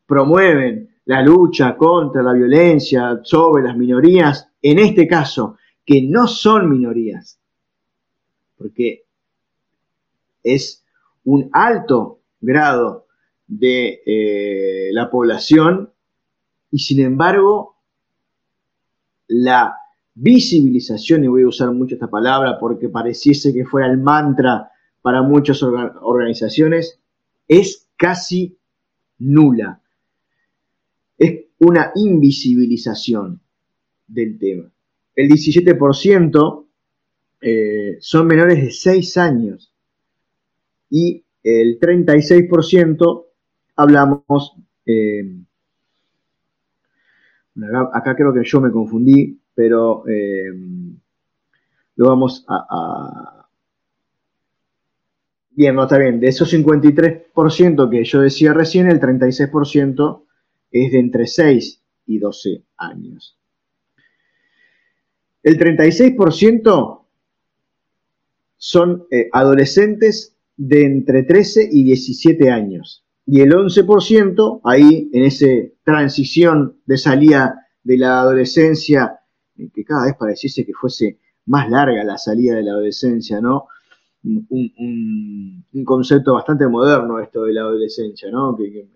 promueven 0.05 0.92
la 1.05 1.21
lucha 1.21 1.75
contra 1.75 2.23
la 2.23 2.33
violencia 2.33 3.19
sobre 3.23 3.63
las 3.63 3.75
minorías, 3.75 4.49
en 4.61 4.79
este 4.79 5.07
caso, 5.07 5.57
que 5.85 6.01
no 6.01 6.27
son 6.27 6.69
minorías, 6.69 7.39
porque 8.57 9.05
es 10.41 10.83
un 11.25 11.49
alto 11.51 12.21
grado 12.39 13.07
de 13.47 14.01
eh, 14.05 14.89
la 14.93 15.09
población 15.09 15.91
y 16.71 16.79
sin 16.79 17.01
embargo 17.01 17.77
la 19.27 19.75
visibilización, 20.15 21.23
y 21.23 21.27
voy 21.27 21.43
a 21.43 21.47
usar 21.47 21.71
mucho 21.71 21.95
esta 21.95 22.09
palabra 22.09 22.59
porque 22.59 22.89
pareciese 22.89 23.53
que 23.53 23.65
fuera 23.65 23.87
el 23.87 23.97
mantra 23.97 24.71
para 25.01 25.21
muchas 25.21 25.61
organizaciones, 25.63 26.99
es 27.47 27.89
casi 27.97 28.57
nula. 29.17 29.82
Una 31.65 31.91
invisibilización 31.95 33.39
del 34.07 34.37
tema. 34.37 34.69
El 35.15 35.29
17% 35.29 36.65
eh, 37.41 37.97
son 37.99 38.27
menores 38.27 38.61
de 38.61 38.71
6 38.71 39.17
años 39.17 39.73
y 40.89 41.23
el 41.43 41.79
36% 41.79 43.25
hablamos, 43.75 44.55
eh, 44.85 45.23
acá 47.93 48.15
creo 48.15 48.33
que 48.33 48.43
yo 48.43 48.61
me 48.61 48.71
confundí, 48.71 49.39
pero 49.53 50.07
eh, 50.07 50.51
lo 51.95 52.07
vamos 52.07 52.45
a, 52.47 53.39
Bien, 55.55 55.75
no 55.75 55.83
está 55.83 55.99
bien. 55.99 56.19
De 56.19 56.27
esos 56.27 56.51
53% 56.51 57.89
que 57.89 58.03
yo 58.03 58.21
decía 58.21 58.53
recién, 58.53 58.87
el 58.89 58.99
36% 58.99 60.23
es 60.73 60.91
de 60.91 60.99
entre 60.99 61.27
6 61.27 61.81
y 62.07 62.19
12 62.19 62.63
años. 62.77 63.37
El 65.41 65.57
36% 65.57 67.05
son 68.57 69.05
eh, 69.11 69.29
adolescentes 69.31 70.35
de 70.57 70.85
entre 70.85 71.23
13 71.23 71.69
y 71.71 71.83
17 71.83 72.49
años. 72.49 73.05
Y 73.25 73.41
el 73.41 73.53
11%, 73.53 74.61
ahí 74.63 75.09
en 75.13 75.23
esa 75.23 75.47
transición 75.83 76.77
de 76.85 76.97
salida 76.97 77.67
de 77.83 77.97
la 77.97 78.19
adolescencia, 78.21 79.19
que 79.55 79.85
cada 79.85 80.05
vez 80.05 80.15
pareciese 80.17 80.65
que 80.65 80.73
fuese 80.73 81.19
más 81.45 81.69
larga 81.69 82.03
la 82.03 82.17
salida 82.17 82.55
de 82.55 82.63
la 82.63 82.71
adolescencia, 82.71 83.39
¿no? 83.39 83.67
un, 84.23 85.65
concepto 85.85 86.33
bastante 86.33 86.67
moderno 86.67 87.19
esto 87.19 87.43
de 87.43 87.53
la 87.53 87.61
adolescencia, 87.61 88.31
¿no? 88.31 88.55
Que, 88.55 88.87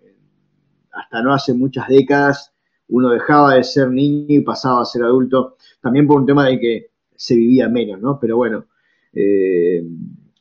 hasta 0.98 1.22
no 1.22 1.32
hace 1.32 1.54
muchas 1.54 1.88
décadas 1.88 2.52
uno 2.88 3.10
dejaba 3.10 3.54
de 3.54 3.64
ser 3.64 3.90
niño 3.90 4.26
y 4.28 4.40
pasaba 4.40 4.82
a 4.82 4.86
ser 4.86 5.02
adulto, 5.02 5.56
también 5.80 6.06
por 6.06 6.20
un 6.20 6.26
tema 6.26 6.46
de 6.46 6.58
que 6.58 6.90
se 7.14 7.34
vivía 7.36 7.68
menos, 7.68 8.00
¿no? 8.00 8.18
Pero 8.18 8.36
bueno, 8.36 8.66
eh, 9.12 9.84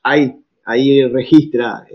ahí 0.04 1.04
registra 1.08 1.86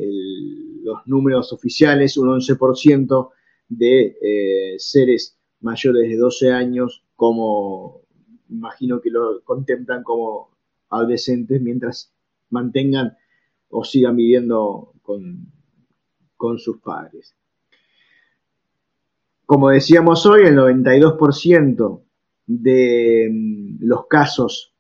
los 0.83 1.07
números 1.07 1.53
oficiales, 1.53 2.17
un 2.17 2.29
11% 2.29 3.31
de 3.69 4.17
eh, 4.21 4.75
seres 4.79 5.39
mayores 5.61 6.09
de 6.09 6.17
12 6.17 6.53
años, 6.53 7.05
como 7.17 8.03
imagino 8.51 9.01
que 9.01 9.11
lo 9.11 9.43
contemplan 9.45 10.03
como 10.03 10.51
adolescentes, 10.91 11.63
mientras 11.63 12.13
mantengan 12.51 13.17
o 13.71 13.85
sigan 13.85 14.17
viviendo 14.17 14.93
con 16.37 16.59
sus 16.59 16.79
padres. 16.79 17.35
Como 19.53 19.69
decíamos 19.69 20.25
hoy, 20.25 20.47
el 20.47 20.57
92% 20.57 22.01
de 22.47 23.29
mm, 23.31 23.85
los 23.85 24.07
casos 24.07 24.73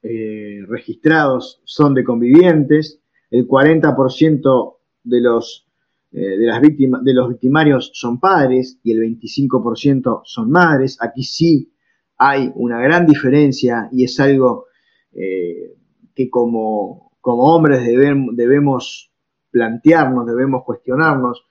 eh, 0.00 0.60
registrados 0.66 1.60
son 1.64 1.92
de 1.92 2.02
convivientes, 2.02 2.98
el 3.30 3.46
40% 3.46 4.76
de 5.04 5.20
los, 5.20 5.68
eh, 6.12 6.18
de, 6.18 6.46
las 6.46 6.62
víctimas, 6.62 7.04
de 7.04 7.12
los 7.12 7.28
victimarios 7.28 7.90
son 7.92 8.18
padres 8.18 8.78
y 8.82 8.92
el 8.92 9.00
25% 9.00 10.22
son 10.24 10.50
madres. 10.50 10.96
Aquí 11.02 11.22
sí 11.22 11.70
hay 12.16 12.50
una 12.54 12.80
gran 12.80 13.04
diferencia 13.04 13.90
y 13.92 14.04
es 14.04 14.18
algo 14.18 14.64
eh, 15.12 15.74
que 16.14 16.30
como, 16.30 17.12
hombres 17.20 17.84
debemos, 17.84 19.12
plantearnos, 19.50 20.26
debemos 20.26 20.64
cuestionarnos 20.64 21.44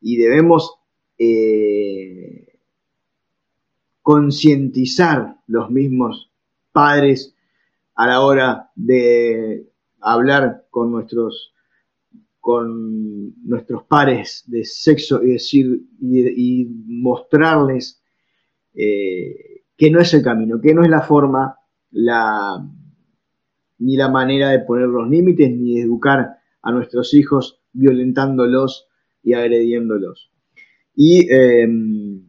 y 0.00 0.16
debemos 0.16 0.77
eh, 1.18 2.58
concientizar 4.02 5.36
los 5.46 5.70
mismos 5.70 6.30
padres 6.72 7.34
a 7.94 8.06
la 8.06 8.20
hora 8.20 8.70
de 8.74 9.66
hablar 10.00 10.66
con 10.70 10.92
nuestros 10.92 11.52
con 12.40 13.34
nuestros 13.46 13.82
pares 13.84 14.44
de 14.46 14.64
sexo 14.64 15.22
y 15.22 15.32
decir 15.32 15.82
y, 16.00 16.64
mostrarles 16.86 18.02
eh, 18.74 19.64
que 19.76 19.90
no 19.90 20.00
es 20.00 20.14
el 20.14 20.22
camino, 20.22 20.58
que 20.60 20.72
no 20.72 20.82
es 20.82 20.88
la 20.88 21.02
forma, 21.02 21.56
la, 21.90 22.66
ni 23.78 23.96
la 23.96 24.08
manera 24.08 24.48
de 24.48 24.60
poner 24.60 24.88
los 24.88 25.08
límites, 25.10 25.50
ni 25.50 25.74
de 25.74 25.82
educar 25.82 26.38
a 26.62 26.72
nuestros 26.72 27.12
hijos 27.12 27.60
violentándolos 27.72 28.88
y 29.22 29.34
agrediéndolos. 29.34 30.30
Y 31.00 31.32
em, 31.32 32.20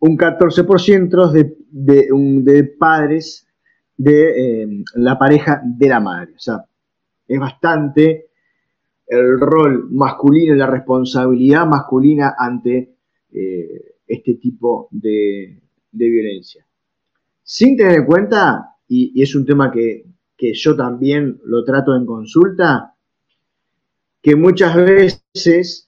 un 0.00 0.16
14% 0.16 1.30
de, 1.30 1.56
de, 1.70 2.08
de, 2.42 2.64
padres 2.64 3.46
de 3.98 4.62
eh, 4.62 4.84
la 4.94 5.18
pareja 5.18 5.60
de 5.62 5.88
la 5.88 6.00
madre. 6.00 6.32
O 6.34 6.38
sea, 6.38 6.64
es 7.26 7.38
bastante 7.38 8.30
el 9.06 9.38
rol 9.38 9.88
masculino 9.90 10.54
y 10.54 10.58
la 10.58 10.68
responsabilidad 10.68 11.66
masculina 11.66 12.34
ante 12.38 12.96
eh, 13.30 13.96
este 14.06 14.36
tipo 14.36 14.88
de, 14.90 15.62
violencia. 15.90 16.64
Sin 17.42 17.76
tener 17.76 17.98
en 17.98 18.06
cuenta, 18.06 18.76
y, 18.88 19.20
es 19.20 19.34
un 19.34 19.44
tema 19.44 19.70
que, 19.70 20.04
yo 20.54 20.76
también 20.76 21.40
lo 21.44 21.62
trato 21.62 21.94
en 21.94 22.06
consulta, 22.06 22.94
que 24.22 24.34
muchas 24.34 24.76
veces 24.76 25.87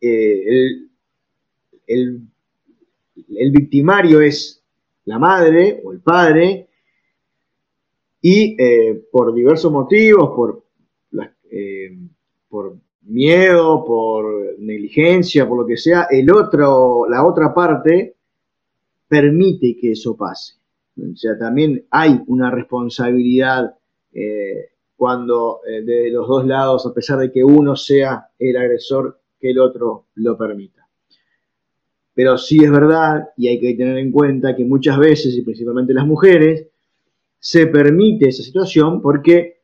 eh, 0.00 0.88
el, 1.86 2.22
victimario 3.50 4.20
es 4.20 4.62
la 5.04 5.18
madre 5.18 5.80
o 5.84 5.92
el 5.92 6.00
padre 6.00 6.68
y 8.20 8.60
eh, 8.60 9.04
por 9.10 9.34
diversos 9.34 9.70
motivos, 9.70 10.30
por, 10.34 10.64
por 12.48 12.76
miedo, 13.02 13.84
por 13.84 14.58
negligencia, 14.58 15.48
por 15.48 15.60
lo 15.60 15.66
que 15.66 15.76
sea, 15.76 16.08
el 16.10 16.30
otro, 16.30 17.08
la 17.08 17.24
otra 17.24 17.54
parte 17.54 18.16
permite 19.08 19.76
que 19.80 19.92
eso 19.92 20.16
pase. 20.16 20.54
O 20.98 21.16
sea, 21.16 21.38
también 21.38 21.86
hay 21.90 22.20
una 22.26 22.50
responsabilidad 22.50 23.76
eh, 24.12 24.70
cuando 24.96 25.60
eh, 25.68 25.82
de 25.82 26.10
los 26.10 26.26
dos 26.26 26.46
lados, 26.46 26.86
a 26.86 26.94
pesar 26.94 27.18
de 27.18 27.30
que 27.30 27.44
uno 27.44 27.76
sea 27.76 28.30
el 28.38 28.56
agresor, 28.56 29.20
que 29.38 29.50
el 29.50 29.58
otro 29.58 30.06
lo 30.14 30.36
permita. 30.36 30.86
Pero 32.14 32.38
sí 32.38 32.62
es 32.64 32.70
verdad, 32.70 33.28
y 33.36 33.48
hay 33.48 33.60
que 33.60 33.74
tener 33.74 33.98
en 33.98 34.10
cuenta 34.10 34.56
que 34.56 34.64
muchas 34.64 34.98
veces, 34.98 35.34
y 35.36 35.42
principalmente 35.42 35.92
las 35.92 36.06
mujeres, 36.06 36.68
se 37.38 37.66
permite 37.66 38.28
esa 38.28 38.42
situación 38.42 39.02
porque 39.02 39.60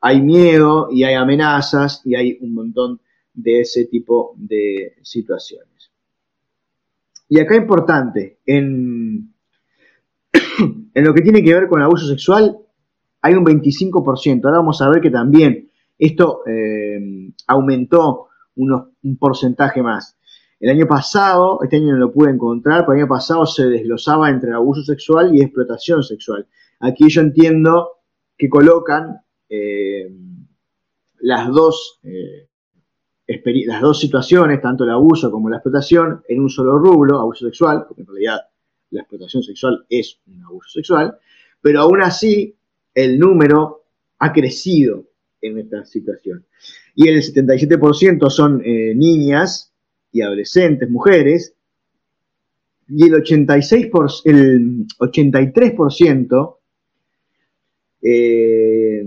hay 0.00 0.22
miedo 0.22 0.88
y 0.90 1.04
hay 1.04 1.14
amenazas 1.14 2.00
y 2.04 2.14
hay 2.14 2.38
un 2.40 2.54
montón 2.54 3.00
de 3.34 3.60
ese 3.60 3.86
tipo 3.86 4.34
de 4.36 4.94
situaciones. 5.02 5.92
Y 7.28 7.38
acá 7.40 7.56
importante, 7.56 8.40
en, 8.44 9.32
en 10.94 11.04
lo 11.04 11.14
que 11.14 11.22
tiene 11.22 11.42
que 11.42 11.54
ver 11.54 11.68
con 11.68 11.80
el 11.80 11.86
abuso 11.86 12.06
sexual, 12.06 12.58
hay 13.22 13.34
un 13.34 13.44
25%. 13.44 14.44
Ahora 14.44 14.58
vamos 14.58 14.82
a 14.82 14.88
ver 14.88 15.00
que 15.00 15.10
también 15.10 15.70
esto 15.98 16.42
eh, 16.46 17.30
aumentó 17.46 18.26
un 18.56 19.16
porcentaje 19.18 19.82
más. 19.82 20.16
El 20.62 20.70
año 20.70 20.86
pasado, 20.86 21.58
este 21.64 21.76
año 21.76 21.92
no 21.92 21.98
lo 21.98 22.12
pude 22.12 22.30
encontrar, 22.30 22.82
pero 22.82 22.92
el 22.92 23.00
año 23.00 23.08
pasado 23.08 23.44
se 23.46 23.66
desglosaba 23.66 24.30
entre 24.30 24.52
abuso 24.52 24.84
sexual 24.84 25.34
y 25.34 25.42
explotación 25.42 26.04
sexual. 26.04 26.46
Aquí 26.78 27.08
yo 27.08 27.20
entiendo 27.20 28.02
que 28.38 28.48
colocan 28.48 29.20
eh, 29.48 30.08
las, 31.18 31.48
dos, 31.48 31.98
eh, 32.04 32.48
las 33.66 33.80
dos 33.80 33.98
situaciones, 33.98 34.60
tanto 34.60 34.84
el 34.84 34.90
abuso 34.90 35.32
como 35.32 35.50
la 35.50 35.56
explotación, 35.56 36.22
en 36.28 36.40
un 36.40 36.48
solo 36.48 36.78
rublo, 36.78 37.18
abuso 37.18 37.44
sexual, 37.44 37.84
porque 37.88 38.02
en 38.02 38.06
realidad 38.06 38.40
la 38.90 39.00
explotación 39.00 39.42
sexual 39.42 39.84
es 39.88 40.20
un 40.28 40.44
abuso 40.44 40.68
sexual, 40.70 41.18
pero 41.60 41.80
aún 41.80 42.02
así 42.02 42.56
el 42.94 43.18
número 43.18 43.84
ha 44.20 44.32
crecido 44.32 45.06
en 45.42 45.58
esta 45.58 45.84
situación. 45.84 46.46
Y 46.94 47.08
el 47.08 47.20
77% 47.20 48.30
son 48.30 48.62
eh, 48.64 48.94
niñas 48.94 49.72
y 50.10 50.22
adolescentes, 50.22 50.88
mujeres, 50.88 51.54
y 52.88 53.04
el, 53.04 53.14
86 53.14 53.90
el 54.24 54.86
83% 54.98 56.56
eh, 58.02 59.06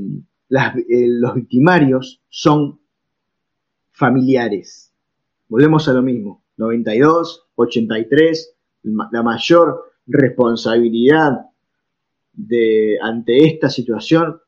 eh, 0.49 1.07
los 1.07 1.35
victimarios 1.35 2.21
son 2.29 2.79
familiares. 3.91 4.93
Volvemos 5.47 5.87
a 5.87 5.93
lo 5.93 6.01
mismo. 6.01 6.43
92, 6.57 7.47
83, 7.55 8.55
la 8.83 9.23
mayor 9.23 9.91
responsabilidad 10.07 11.49
de, 12.31 12.97
ante 13.01 13.45
esta 13.45 13.69
situación 13.69 14.39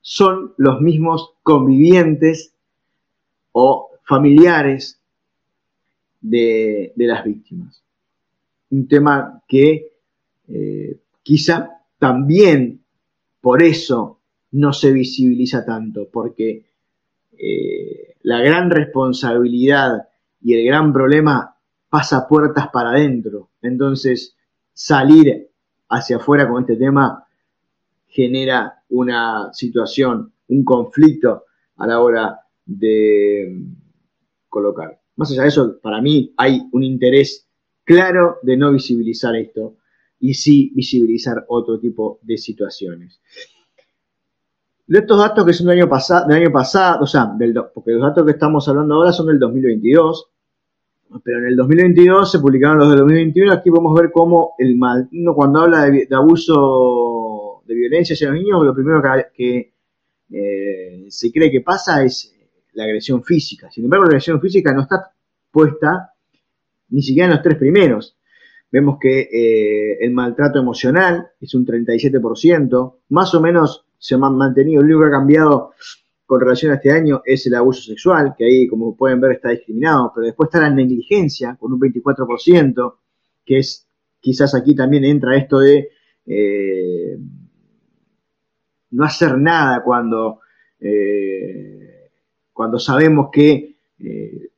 son 0.00 0.54
los 0.56 0.80
mismos 0.80 1.34
convivientes 1.42 2.54
o 3.52 3.90
familiares 4.04 5.00
de, 6.20 6.92
las 6.96 7.24
víctimas. 7.24 7.82
Un 8.70 8.88
tema 8.88 9.42
que 9.46 9.92
eh, 10.48 10.98
quizá 11.22 11.82
también 11.98 12.80
por 13.40 13.62
eso 13.62 14.18
no 14.52 14.72
se 14.72 14.92
visibiliza 14.92 15.64
tanto, 15.64 16.08
porque 16.10 16.64
eh, 17.36 18.16
la 18.22 18.40
gran 18.40 18.70
responsabilidad 18.70 20.08
y 20.42 20.54
el 20.54 20.66
gran 20.66 20.92
problema 20.92 21.56
pasa 21.88 22.26
puertas 22.28 22.68
para 22.68 22.90
adentro. 22.90 23.50
Entonces, 23.62 24.34
salir 24.72 25.48
hacia 25.88 26.16
afuera 26.16 26.48
con 26.48 26.62
este 26.62 26.76
tema 26.76 27.26
genera 28.08 28.82
una 28.90 29.52
situación, 29.52 30.32
un 30.48 30.64
conflicto 30.64 31.44
a 31.76 31.86
la 31.86 32.00
hora 32.00 32.40
de 32.64 33.62
colocar. 34.48 34.98
Más 35.16 35.30
allá 35.30 35.42
de 35.42 35.48
eso, 35.48 35.78
para 35.80 36.00
mí 36.00 36.32
hay 36.36 36.62
un 36.72 36.82
interés 36.82 37.46
claro 37.84 38.38
de 38.42 38.56
no 38.56 38.72
visibilizar 38.72 39.34
esto 39.36 39.76
y 40.20 40.34
sí 40.34 40.72
visibilizar 40.74 41.44
otro 41.48 41.78
tipo 41.78 42.18
de 42.22 42.36
situaciones. 42.36 43.20
Estos 44.88 45.18
datos 45.18 45.44
que 45.44 45.52
son 45.52 45.66
del 45.66 45.80
año, 45.80 45.88
pasado, 45.88 46.26
del 46.26 46.42
año 46.44 46.52
pasado, 46.52 47.04
o 47.04 47.06
sea, 47.06 47.30
porque 47.74 47.92
los 47.92 48.02
datos 48.02 48.24
que 48.24 48.32
estamos 48.32 48.66
hablando 48.68 48.94
ahora 48.94 49.12
son 49.12 49.26
del 49.26 49.38
2022, 49.38 50.30
pero 51.22 51.38
en 51.38 51.46
el 51.46 51.56
2022 51.56 52.30
se 52.30 52.38
publicaron 52.38 52.78
los 52.78 52.88
del 52.88 52.98
2021. 53.00 53.52
Aquí 53.52 53.70
podemos 53.70 53.94
ver 53.98 54.10
cómo 54.12 54.54
el 54.58 54.76
mal, 54.76 55.08
cuando 55.34 55.60
habla 55.60 55.90
de, 55.90 56.08
abuso 56.10 56.97
de 57.68 57.74
violencia 57.74 58.14
hacia 58.14 58.30
los 58.30 58.40
niños, 58.40 58.64
lo 58.64 58.74
primero 58.74 59.02
que, 59.34 59.74
eh, 60.30 61.06
se 61.08 61.30
cree 61.30 61.50
que 61.50 61.60
pasa 61.60 62.02
es 62.02 62.34
la 62.72 62.84
agresión 62.84 63.22
física. 63.22 63.70
Sin 63.70 63.84
embargo, 63.84 64.04
la 64.04 64.10
agresión 64.10 64.40
física 64.40 64.72
no 64.72 64.82
está 64.82 65.12
puesta 65.50 66.12
ni 66.88 67.02
siquiera 67.02 67.26
en 67.26 67.34
los 67.34 67.42
tres 67.42 67.58
primeros. 67.58 68.16
Vemos 68.70 68.98
que 69.00 69.20
eh, 69.20 69.98
el 70.00 70.12
maltrato 70.12 70.58
emocional 70.58 71.28
es 71.40 71.54
un 71.54 71.66
37%, 71.66 72.96
más 73.10 73.34
o 73.34 73.40
menos 73.40 73.86
se 73.98 74.14
ha 74.14 74.18
mantenido. 74.18 74.82
Lo 74.82 74.86
único 74.86 75.00
que 75.00 75.06
ha 75.06 75.18
cambiado 75.18 75.72
con 76.26 76.40
relación 76.40 76.72
a 76.72 76.76
este 76.76 76.90
año 76.90 77.22
es 77.24 77.46
el 77.46 77.54
abuso 77.54 77.82
sexual, 77.82 78.34
que 78.36 78.44
ahí, 78.44 78.66
como 78.66 78.96
pueden 78.96 79.20
ver, 79.20 79.32
está 79.32 79.50
discriminado, 79.50 80.12
pero 80.14 80.26
después 80.26 80.48
está 80.48 80.60
la 80.60 80.70
negligencia 80.70 81.56
con 81.58 81.72
un 81.72 81.80
24%, 81.80 82.94
que 83.44 83.58
es 83.58 83.86
quizás 84.20 84.54
aquí 84.54 84.74
también 84.74 85.04
entra 85.04 85.36
esto 85.36 85.60
de 85.60 85.88
eh, 86.26 87.18
no 88.90 89.04
hacer 89.04 89.38
nada 89.38 89.82
cuando, 89.84 90.40
eh, 90.80 92.10
sabemos 92.78 93.28
que 93.32 93.76
eh, 93.98 94.50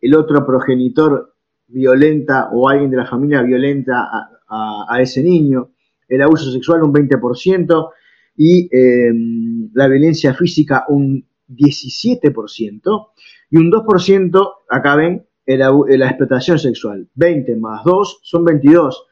el 0.00 0.14
otro 0.14 0.44
progenitor 0.46 1.34
violenta 1.68 2.50
o 2.52 2.68
alguien 2.68 2.90
de 2.90 2.96
la 2.96 3.06
familia 3.06 3.42
violenta 3.42 4.08
a 4.48 5.00
ese 5.00 5.22
niño, 5.22 5.70
el 6.08 6.22
abuso 6.22 6.52
sexual 6.52 6.84
un 6.84 6.92
20%, 6.92 7.90
y 8.36 8.68
em, 8.70 9.70
la 9.74 9.88
violencia 9.88 10.34
física 10.34 10.84
un 10.88 11.26
17% 11.48 13.08
y 13.50 13.56
un 13.56 13.70
2% 13.70 14.52
acá 14.68 14.96
ven 14.96 15.26
la, 15.46 16.06
explotación 16.06 16.58
sexual. 16.58 17.08
20 17.14 17.56
más 17.56 17.84
2 17.84 18.20
son 18.22 18.44
22. 18.44 19.06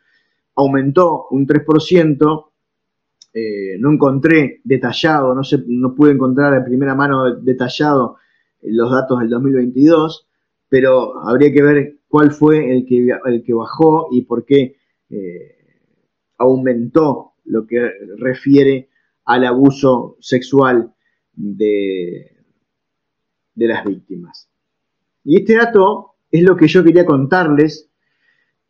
Aumentó 0.56 1.26
un 1.30 1.46
3%. 1.46 2.50
Eh, 3.34 3.76
no 3.80 3.92
encontré 3.92 4.60
detallado, 4.64 5.34
no, 5.34 5.42
no 5.66 5.94
pude 5.94 6.12
encontrar 6.12 6.54
de 6.54 6.64
primera 6.64 6.94
mano 6.94 7.34
detallado 7.34 8.16
los 8.62 8.90
datos 8.90 9.18
del 9.18 9.28
2022, 9.28 10.28
pero 10.68 11.18
habría 11.18 11.52
que 11.52 11.62
ver 11.62 11.98
cuál 12.08 12.30
fue 12.30 12.72
el 12.72 12.86
que, 12.86 13.08
el 13.26 13.42
que 13.42 13.52
bajó 13.52 14.08
y 14.12 14.22
por 14.22 14.44
qué 14.44 14.76
eh, 15.10 15.56
aumentó 16.38 17.32
lo 17.44 17.66
que 17.66 17.90
refiere 18.18 18.88
al 19.24 19.44
abuso 19.44 20.16
sexual 20.20 20.94
de, 21.32 22.36
de 23.54 23.66
las 23.66 23.84
víctimas. 23.84 24.48
Y 25.24 25.40
este 25.40 25.56
dato 25.56 26.14
es 26.30 26.42
lo 26.42 26.56
que 26.56 26.68
yo 26.68 26.84
quería 26.84 27.06
contarles, 27.06 27.90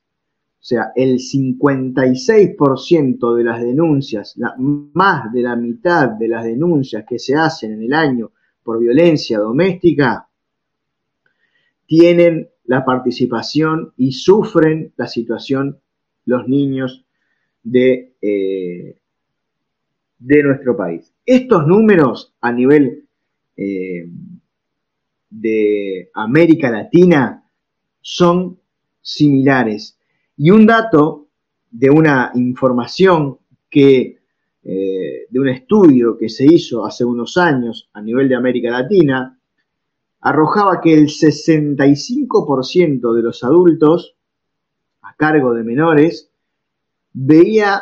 O 0.61 0.61
sea, 0.61 0.91
el 0.95 1.19
56% 1.19 3.35
de 3.35 3.43
las 3.43 3.61
denuncias, 3.61 4.39
más 4.57 5.31
de 5.33 5.41
la 5.41 5.55
mitad 5.55 6.09
de 6.09 6.27
las 6.27 6.43
denuncias 6.45 7.05
que 7.07 7.19
se 7.19 7.35
hacen 7.35 7.73
en 7.73 7.83
el 7.83 7.93
año 7.93 8.31
por 8.63 8.79
violencia 8.79 9.39
doméstica, 9.39 10.29
tienen 11.85 12.49
la 12.65 12.85
participación 12.85 13.93
y 13.97 14.11
sufren 14.11 14.93
la 14.95 15.07
situación 15.07 15.79
los 16.25 16.47
niños 16.47 17.05
de, 17.63 18.13
eh, 18.21 18.99
de 20.19 20.43
nuestro 20.43 20.77
país. 20.77 21.11
Estos 21.25 21.65
números 21.65 22.35
a 22.41 22.51
nivel 22.51 23.07
eh, 23.57 24.07
de 25.29 26.09
América 26.13 26.69
Latina 26.69 27.43
son 28.01 28.59
similares. 29.01 29.99
Y 30.37 30.51
un 30.51 30.65
dato 30.65 31.27
de 31.71 31.89
una 31.89 32.31
información 32.35 33.39
que, 33.69 34.18
eh, 34.71 35.25
de 35.27 35.39
un 35.39 35.49
estudio 35.49 36.15
que 36.15 36.29
se 36.29 36.45
hizo 36.45 36.85
hace 36.85 37.03
unos 37.03 37.37
años 37.37 37.89
a 37.91 38.03
nivel 38.03 38.29
de 38.29 38.35
América 38.35 38.69
Latina, 38.69 39.41
arrojaba 40.21 40.79
que 40.79 40.93
el 40.93 41.07
65% 41.07 43.15
de 43.15 43.23
los 43.23 43.43
adultos 43.43 44.15
a 45.01 45.15
cargo 45.15 45.55
de 45.55 45.63
menores 45.63 46.31
veía 47.13 47.81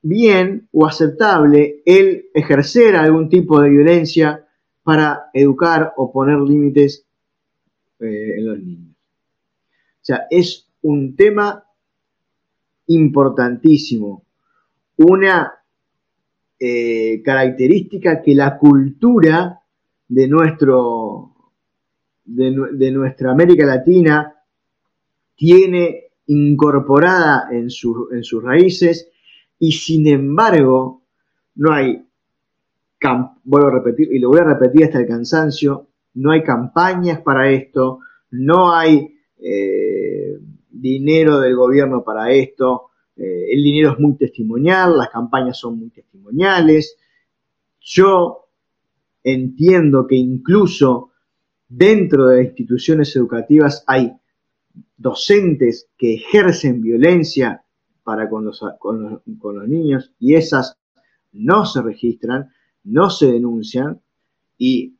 bien 0.00 0.68
o 0.70 0.86
aceptable 0.86 1.82
el 1.84 2.26
ejercer 2.32 2.94
algún 2.94 3.28
tipo 3.28 3.60
de 3.60 3.68
violencia 3.68 4.46
para 4.84 5.24
educar 5.34 5.92
o 5.96 6.12
poner 6.12 6.38
límites 6.38 7.04
eh, 7.98 8.38
en 8.38 8.46
los 8.46 8.60
niños. 8.60 8.94
O 9.66 10.02
sea, 10.02 10.28
es 10.30 10.70
un 10.82 11.16
tema 11.16 11.64
importantísimo, 12.86 14.29
una 15.06 15.52
eh, 16.58 17.22
característica 17.24 18.22
que 18.22 18.34
la 18.34 18.58
cultura 18.58 19.60
de, 20.08 20.28
nuestro, 20.28 21.34
de, 22.24 22.90
nuestra 22.90 23.32
América 23.32 23.64
Latina 23.66 24.34
tiene 25.34 26.12
incorporada 26.26 27.48
en, 27.50 27.68
en 28.12 28.24
sus 28.24 28.42
raíces 28.42 29.10
y 29.58 29.72
sin 29.72 30.06
embargo 30.06 31.02
no 31.54 31.72
hay 31.72 32.04
vuelvo 33.44 33.68
a 33.68 33.72
repetir, 33.72 34.12
y 34.12 34.18
lo 34.18 34.28
voy 34.28 34.40
a 34.40 34.44
repetir 34.44 34.84
hasta 34.84 34.98
el 34.98 35.06
cansancio, 35.06 35.88
no 36.14 36.32
hay 36.32 36.42
campañas 36.42 37.20
para 37.20 37.50
esto, 37.50 38.00
no 38.30 38.72
hay 38.72 39.16
eh, 39.38 40.38
dinero 40.68 41.40
del 41.40 41.56
gobierno 41.56 42.04
para 42.04 42.30
esto, 42.32 42.89
eh, 43.20 43.52
el 43.52 43.62
dinero 43.62 43.92
es 43.92 43.98
muy 43.98 44.16
testimonial, 44.16 44.96
las 44.96 45.10
campañas 45.10 45.58
son 45.58 45.78
muy 45.78 45.90
testimoniales. 45.90 46.96
Yo 47.80 48.48
entiendo 49.22 50.06
que 50.06 50.16
incluso 50.16 51.12
dentro 51.68 52.28
de 52.28 52.44
instituciones 52.44 53.14
educativas 53.14 53.84
hay 53.86 54.12
docentes 54.96 55.88
que 55.96 56.14
ejercen 56.14 56.80
violencia 56.80 57.62
para 58.02 58.28
con 58.28 58.44
los, 58.44 58.60
con 58.80 59.22
los 59.58 59.68
niños 59.68 60.12
y 60.18 60.34
esas 60.34 60.78
no 61.32 61.64
se 61.64 61.82
registran 61.82 62.50
no 62.84 63.10
se 63.10 63.26
denuncian 63.26 64.00
y 64.58 64.94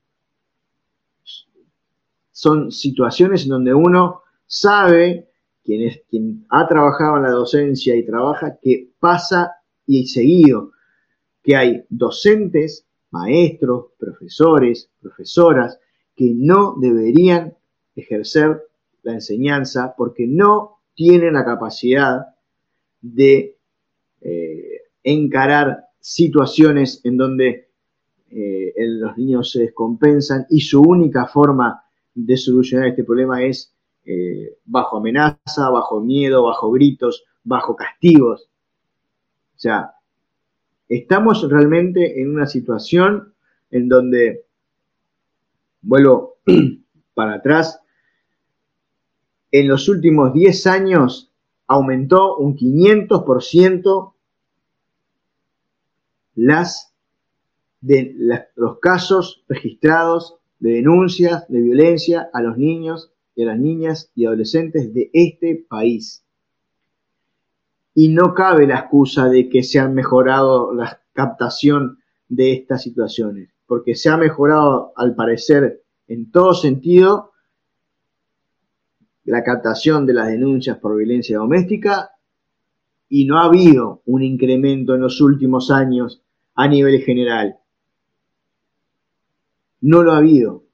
son 2.30 2.72
situaciones 2.72 3.44
en 3.44 3.50
donde 3.50 3.74
uno 3.74 4.22
sabe, 4.46 5.29
quien, 5.64 5.88
es, 5.88 6.02
ha 6.48 6.66
trabajado 6.68 7.16
en 7.16 7.22
la 7.24 7.30
docencia 7.30 7.96
y 7.96 8.04
trabaja, 8.04 8.58
que 8.60 8.90
pasa 8.98 9.56
y 9.86 10.06
seguido, 10.06 10.72
que 11.42 11.56
hay 11.56 11.84
docentes, 11.88 12.86
maestros, 13.10 13.86
profesores, 13.98 14.90
profesoras, 15.00 15.78
que 16.14 16.32
no 16.34 16.76
deberían 16.80 17.56
ejercer 17.94 18.62
la 19.02 19.14
enseñanza 19.14 19.94
porque 19.96 20.26
no 20.26 20.80
tienen 20.94 21.34
la 21.34 21.44
capacidad 21.44 22.26
de 23.00 23.56
eh, 24.20 24.80
encarar 25.02 25.86
situaciones 25.98 27.00
en 27.04 27.16
donde 27.16 27.70
eh, 28.30 28.74
los 28.76 29.16
niños 29.16 29.50
se 29.50 29.60
descompensan 29.60 30.46
y 30.50 30.60
su 30.60 30.80
única 30.80 31.26
forma 31.26 31.82
de 32.14 32.36
solucionar 32.36 32.88
este 32.88 33.04
problema 33.04 33.42
es 33.42 33.74
eh, 34.04 34.58
bajo 34.64 34.98
amenaza, 34.98 35.70
bajo 35.70 36.00
miedo, 36.00 36.44
bajo 36.44 36.70
gritos, 36.70 37.24
bajo 37.44 37.76
castigos. 37.76 38.48
O 39.56 39.58
sea, 39.58 39.94
estamos 40.88 41.48
realmente 41.48 42.20
en 42.20 42.34
una 42.34 42.46
situación 42.46 43.34
en 43.70 43.88
donde, 43.88 44.44
vuelvo 45.82 46.38
para 47.14 47.34
atrás, 47.34 47.80
en 49.52 49.68
los 49.68 49.88
últimos 49.88 50.32
10 50.32 50.66
años 50.66 51.32
aumentó 51.66 52.36
un 52.36 52.56
500% 52.56 54.12
las 56.36 56.92
de 57.80 58.14
los 58.56 58.78
casos 58.78 59.44
registrados 59.48 60.36
de 60.58 60.72
denuncias 60.72 61.48
de 61.48 61.60
violencia 61.60 62.28
a 62.32 62.42
los 62.42 62.58
niños 62.58 63.12
a 63.42 63.46
las 63.46 63.58
niñas 63.58 64.10
y 64.14 64.26
adolescentes 64.26 64.92
de 64.92 65.10
este 65.12 65.64
país. 65.68 66.24
Y 67.94 68.08
no 68.08 68.34
cabe 68.34 68.66
la 68.66 68.78
excusa 68.80 69.28
de 69.28 69.48
que 69.48 69.62
se 69.62 69.78
han 69.78 69.94
mejorado 69.94 70.72
la 70.74 71.00
captación 71.12 71.98
de 72.28 72.52
estas 72.52 72.82
situaciones, 72.82 73.50
porque 73.66 73.94
se 73.94 74.08
ha 74.08 74.16
mejorado 74.16 74.92
al 74.96 75.14
parecer 75.14 75.82
en 76.06 76.30
todo 76.30 76.54
sentido 76.54 77.32
la 79.24 79.42
captación 79.42 80.06
de 80.06 80.14
las 80.14 80.28
denuncias 80.28 80.78
por 80.78 80.96
violencia 80.96 81.38
doméstica 81.38 82.10
y 83.08 83.26
no 83.26 83.38
ha 83.38 83.44
habido 83.44 84.02
un 84.06 84.22
incremento 84.22 84.94
en 84.94 85.00
los 85.00 85.20
últimos 85.20 85.70
años 85.70 86.22
a 86.54 86.68
nivel 86.68 87.00
general 87.02 87.60
no 89.80 90.02
lo 90.02 90.12
ha 90.12 90.18
habido. 90.18 90.64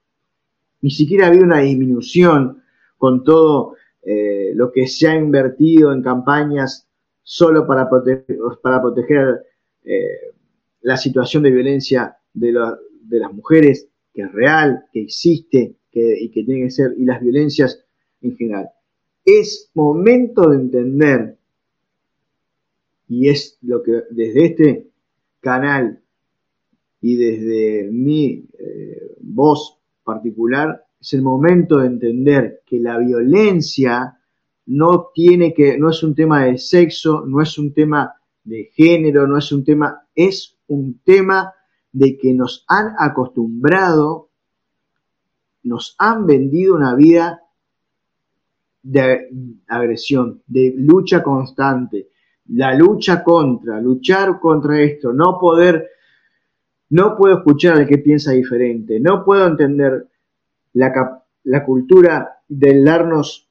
Ni 0.87 0.93
siquiera 0.93 1.25
ha 1.25 1.31
habido 1.31 1.43
una 1.43 1.63
disminución 1.63 2.63
con 2.97 3.25
todo 3.25 3.75
eh, 4.05 4.53
lo 4.55 4.71
que 4.71 4.87
se 4.87 5.09
ha 5.09 5.17
invertido 5.17 5.93
en 5.93 6.01
campañas 6.01 6.87
solo 7.25 7.67
para, 7.67 7.91
para 7.91 8.81
proteger 8.81 9.47
eh, 9.83 10.33
la 10.83 10.97
situación 10.97 11.43
de 11.43 11.51
violencia 11.51 12.17
de, 12.33 12.53
las 12.53 13.33
mujeres, 13.33 13.89
que 14.15 14.23
es 14.23 14.33
real, 14.33 14.85
que 14.93 15.01
existe 15.01 15.75
y 15.91 16.31
que 16.31 16.45
tiene 16.45 16.67
que 16.67 16.71
ser, 16.71 16.95
y 16.97 17.05
las 17.05 17.21
violencias 17.21 17.85
en 18.23 18.37
general. 18.37 18.71
Es 19.25 19.73
momento 19.75 20.51
de 20.51 20.57
entender, 20.57 21.37
y 23.09 23.29
es 23.29 23.59
lo 23.61 23.83
que 23.83 24.05
desde 24.13 24.45
este 24.45 24.87
canal 25.41 26.01
y 27.01 27.17
desde 27.17 27.91
mi 27.91 28.47
eh, 28.57 29.17
voz 29.19 29.76
particular, 30.07 30.87
es 31.01 31.13
el 31.13 31.23
momento 31.23 31.79
de 31.79 31.89
entender 31.89 32.63
que 32.65 32.79
la 32.81 32.97
violencia 32.99 34.19
no 34.67 35.11
tiene 35.13 35.53
que, 35.53 35.79
no 35.79 35.91
es 35.91 36.03
un 36.03 36.15
tema 36.15 36.45
de 36.45 36.57
sexo, 36.59 37.25
no 37.27 37.43
es 37.43 37.59
un 37.59 37.75
tema 37.75 38.15
de 38.45 38.71
género, 38.73 39.27
no 39.27 39.37
es 39.37 39.53
un 39.53 39.65
tema, 39.65 40.07
es 40.15 40.57
un 40.69 41.01
tema 41.05 41.53
de 41.93 42.17
que 42.17 42.33
nos 42.33 42.65
han 42.69 42.95
acostumbrado, 42.99 44.31
nos 45.65 45.97
han 45.99 46.27
vendido 46.27 46.75
una 46.75 46.95
vida 46.95 47.43
de 48.83 49.29
agresión, 49.67 50.43
de 50.47 50.73
lucha 50.77 51.23
constante, 51.23 52.11
la 52.49 52.75
lucha 52.75 53.25
contra, 53.25 53.81
luchar 53.81 54.39
contra 54.39 54.81
esto, 54.81 55.13
no 55.13 55.39
poder, 55.41 55.89
no 56.91 57.17
puedo 57.17 57.39
escuchar 57.39 57.79
al 57.79 57.87
que 57.87 57.99
piensa 57.99 58.33
diferente, 58.33 59.01
no 59.01 59.25
puedo 59.25 59.47
entender 59.47 60.07
la, 60.73 61.65
cultura 61.65 62.41
del 62.49 62.85
darnos, 62.85 63.49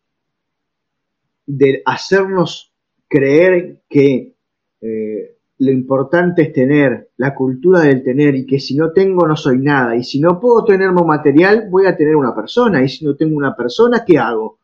de 1.46 1.82
hacernos 1.86 2.74
creer 3.08 3.82
que 3.90 4.36
eh, 4.82 5.38
lo 5.58 5.72
importante 5.72 6.44
es 6.44 6.54
tener, 6.54 7.10
la 7.18 7.34
cultura 7.34 7.82
del 7.82 8.04
tener 8.04 8.36
y 8.36 8.46
que 8.46 8.60
si 8.60 8.76
no 8.76 8.92
tengo 8.92 9.28
no 9.28 9.36
soy 9.36 9.60
nada. 9.60 9.96
Y 9.96 10.04
si 10.04 10.20
no 10.20 10.40
puedo 10.40 10.66
tener 10.66 10.92
material 10.92 11.68
voy 11.70 11.86
a 11.86 11.96
tener 11.96 12.16
una 12.16 12.36
persona. 12.36 12.84
Y 12.84 12.90
si 12.90 13.06
no 13.06 13.16
tengo 13.16 13.38
una 13.38 13.56
persona, 13.56 14.04
¿qué 14.06 14.18
hago? 14.18 14.60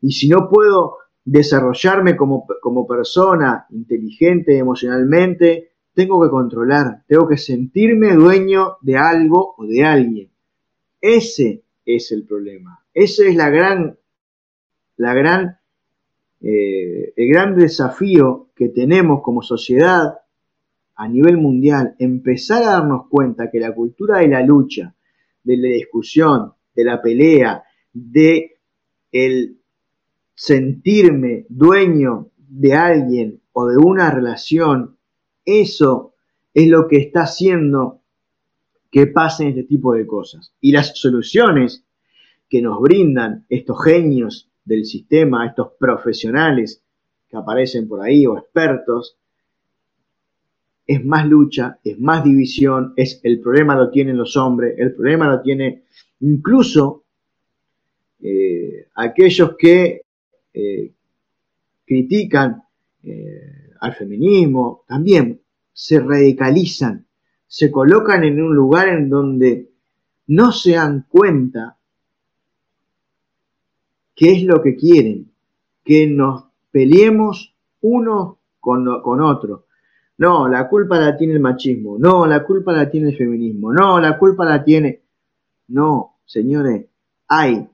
Y 0.00 0.12
si 0.12 0.28
no 0.28 0.48
puedo 0.48 0.96
desarrollarme 1.24 2.16
como 2.16 2.86
persona 2.86 3.66
inteligente 3.70 4.56
emocionalmente, 4.56 5.75
tengo 5.96 6.22
que 6.22 6.28
controlar, 6.28 7.04
tengo 7.06 7.26
que 7.26 7.38
sentirme 7.38 8.14
dueño 8.14 8.76
de 8.82 8.98
algo 8.98 9.54
o 9.56 9.64
de 9.64 9.82
alguien. 9.82 10.30
Ese 11.00 11.64
es 11.86 12.12
el 12.12 12.26
problema. 12.26 12.84
Ese 12.92 13.30
es 13.30 13.34
la 13.34 13.48
gran, 13.48 13.98
la 14.98 15.14
gran, 15.14 15.58
eh, 16.42 17.14
el 17.16 17.28
gran 17.28 17.56
desafío 17.56 18.50
que 18.54 18.68
tenemos 18.68 19.22
como 19.22 19.40
sociedad 19.40 20.18
a 20.96 21.08
nivel 21.08 21.38
mundial. 21.38 21.96
Empezar 21.98 22.62
a 22.64 22.72
darnos 22.72 23.08
cuenta 23.08 23.50
que 23.50 23.58
la 23.58 23.74
cultura 23.74 24.18
de 24.18 24.28
la 24.28 24.42
lucha, 24.42 24.94
de 25.42 25.56
la 25.56 25.68
discusión, 25.68 26.52
de 26.74 26.84
la 26.84 27.00
pelea, 27.00 27.64
de 27.94 28.58
el 29.10 29.62
sentirme 30.34 31.46
dueño 31.48 32.28
de 32.36 32.74
alguien 32.74 33.40
o 33.52 33.66
de 33.66 33.78
una 33.78 34.10
relación, 34.10 34.95
eso 35.46 36.14
es 36.52 36.68
lo 36.68 36.88
que 36.88 36.98
está 36.98 37.22
haciendo 37.22 38.02
que 38.90 39.06
pasen 39.06 39.48
este 39.48 39.64
tipo 39.64 39.94
de 39.94 40.06
cosas. 40.06 40.52
Y 40.60 40.72
las 40.72 40.98
soluciones 40.98 41.84
que 42.48 42.62
nos 42.62 42.80
brindan 42.80 43.46
estos 43.48 43.82
genios 43.82 44.50
del 44.64 44.84
sistema, 44.84 45.46
estos 45.46 45.72
profesionales 45.78 46.82
que 47.28 47.36
aparecen 47.36 47.88
por 47.88 48.02
ahí 48.02 48.26
o 48.26 48.38
expertos, 48.38 49.16
es 50.86 51.04
más 51.04 51.26
lucha, 51.26 51.78
es 51.82 51.98
más 51.98 52.22
división, 52.22 52.92
es 52.96 53.20
el 53.24 53.40
problema 53.40 53.74
lo 53.74 53.90
tienen 53.90 54.16
los 54.16 54.36
hombres, 54.36 54.74
el 54.78 54.94
problema 54.94 55.28
lo 55.28 55.40
tiene 55.40 55.82
incluso 56.20 57.04
eh, 58.20 58.88
aquellos 58.94 59.56
que 59.58 60.02
eh, 60.54 60.92
critican 61.84 62.62
eh, 63.02 63.65
al 63.80 63.94
feminismo, 63.94 64.84
también 64.86 65.40
se 65.72 66.00
radicalizan 66.00 67.06
se 67.46 67.70
colocan 67.70 68.24
en 68.24 68.42
un 68.42 68.54
lugar 68.54 68.88
en 68.88 69.08
donde 69.08 69.70
no 70.28 70.52
se 70.52 70.72
dan 70.72 71.06
cuenta 71.08 71.76
qué 74.14 74.32
es 74.32 74.42
lo 74.44 74.62
que 74.62 74.76
quieren, 74.76 75.30
que 75.84 76.06
nos 76.06 76.44
peleemos 76.70 77.54
uno 77.82 78.38
con, 78.60 79.00
con 79.02 79.20
otro. 79.20 79.66
No, 80.18 80.48
la 80.48 80.68
culpa 80.68 80.98
la 80.98 81.16
tiene 81.16 81.34
el 81.34 81.40
machismo, 81.40 81.98
no, 81.98 82.26
la 82.26 82.44
culpa 82.44 82.72
la 82.72 82.90
tiene 82.90 83.10
el 83.10 83.16
feminismo, 83.16 83.72
no, 83.72 84.00
la 84.00 84.18
culpa 84.18 84.44
la 84.44 84.64
tiene... 84.64 85.02
No, 85.68 86.18
señores, 86.24 86.86
hay 87.28 87.68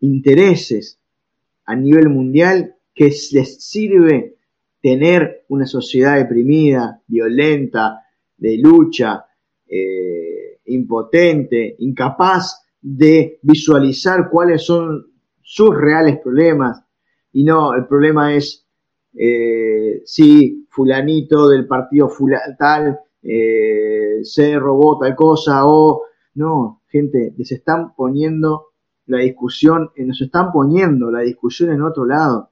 intereses 0.00 0.98
a 1.64 1.76
nivel 1.76 2.08
mundial 2.08 2.74
que 2.94 3.12
les 3.32 3.62
sirve 3.62 4.36
tener 4.84 5.46
una 5.48 5.64
sociedad 5.64 6.16
deprimida, 6.18 7.00
violenta, 7.06 8.02
de 8.36 8.58
lucha, 8.58 9.24
eh, 9.66 10.60
impotente, 10.66 11.76
incapaz 11.78 12.66
de 12.82 13.38
visualizar 13.40 14.28
cuáles 14.30 14.62
son 14.62 15.06
sus 15.40 15.74
reales 15.74 16.18
problemas. 16.18 16.84
Y 17.32 17.44
no, 17.44 17.72
el 17.72 17.86
problema 17.86 18.34
es 18.34 18.66
eh, 19.14 20.02
si 20.04 20.66
fulanito 20.68 21.48
del 21.48 21.66
partido 21.66 22.10
tal 22.58 23.00
eh, 23.22 24.18
se 24.22 24.58
robó 24.58 24.98
tal 24.98 25.16
cosa 25.16 25.66
o 25.66 26.02
no, 26.34 26.82
gente, 26.88 27.32
les 27.38 27.52
están 27.52 27.94
poniendo 27.94 28.66
la 29.06 29.20
discusión, 29.20 29.92
nos 29.96 30.20
están 30.20 30.52
poniendo 30.52 31.10
la 31.10 31.20
discusión 31.20 31.72
en 31.72 31.80
otro 31.80 32.04
lado 32.04 32.50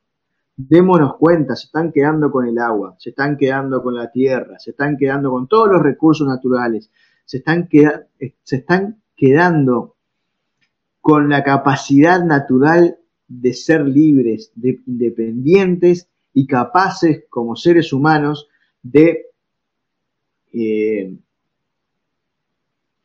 démonos 0.56 1.16
cuenta, 1.16 1.56
se 1.56 1.66
están 1.66 1.92
quedando 1.92 2.30
con 2.30 2.46
el 2.46 2.58
agua, 2.58 2.96
se 2.98 3.10
están 3.10 3.36
quedando 3.36 3.82
con 3.82 3.94
la 3.94 4.10
tierra, 4.10 4.58
se 4.58 4.70
están 4.70 4.96
quedando 4.96 5.30
con 5.30 5.48
todos 5.48 5.68
los 5.68 5.82
recursos 5.82 6.26
naturales, 6.26 6.90
se 7.24 7.38
están, 7.38 7.68
eh, 7.72 8.34
se 8.42 8.56
están 8.56 9.02
quedando 9.16 9.96
con 11.00 11.28
la 11.28 11.42
capacidad 11.42 12.22
natural 12.24 12.98
de 13.28 13.54
ser 13.54 13.86
libres, 13.86 14.52
de 14.54 14.80
independientes 14.86 16.08
y 16.34 16.46
capaces 16.46 17.24
como 17.28 17.56
seres 17.56 17.92
humanos 17.92 18.48
de 18.82 19.26
eh, 20.52 21.16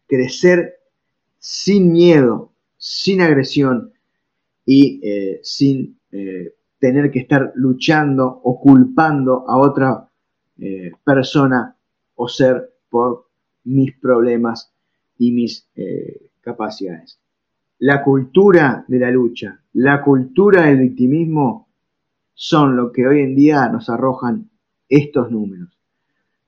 crecer 0.06 0.80
sin 1.40 1.92
miedo, 1.92 2.52
sin 2.78 3.22
agresión 3.22 3.94
y 4.66 5.00
eh, 5.02 5.40
sin 5.44 5.98
tener 6.80 7.12
que 7.12 7.20
estar 7.20 7.52
luchando 7.56 8.28
o 8.44 8.60
culpando 8.60 9.50
a 9.50 9.58
otra 9.58 10.10
eh, 10.60 10.92
persona 11.04 11.76
o 12.16 12.28
ser 12.28 12.74
por 12.90 13.28
mis 13.64 13.96
problemas 13.98 14.74
y 15.18 15.32
mis 15.32 15.68
eh, 15.76 16.30
capacidades. 16.42 17.20
La 17.80 18.04
cultura 18.04 18.86
de 18.88 19.00
la 19.00 19.12
lucha, 19.12 19.62
la 19.74 20.02
cultura 20.02 20.64
del 20.64 20.80
victimismo 20.80 21.68
son 22.34 22.76
lo 22.76 22.92
que 22.92 23.06
hoy 23.08 23.22
en 23.22 23.36
día 23.36 23.68
nos 23.70 23.90
arrojan 23.90 24.50
estos 24.90 25.32
números. 25.32 25.78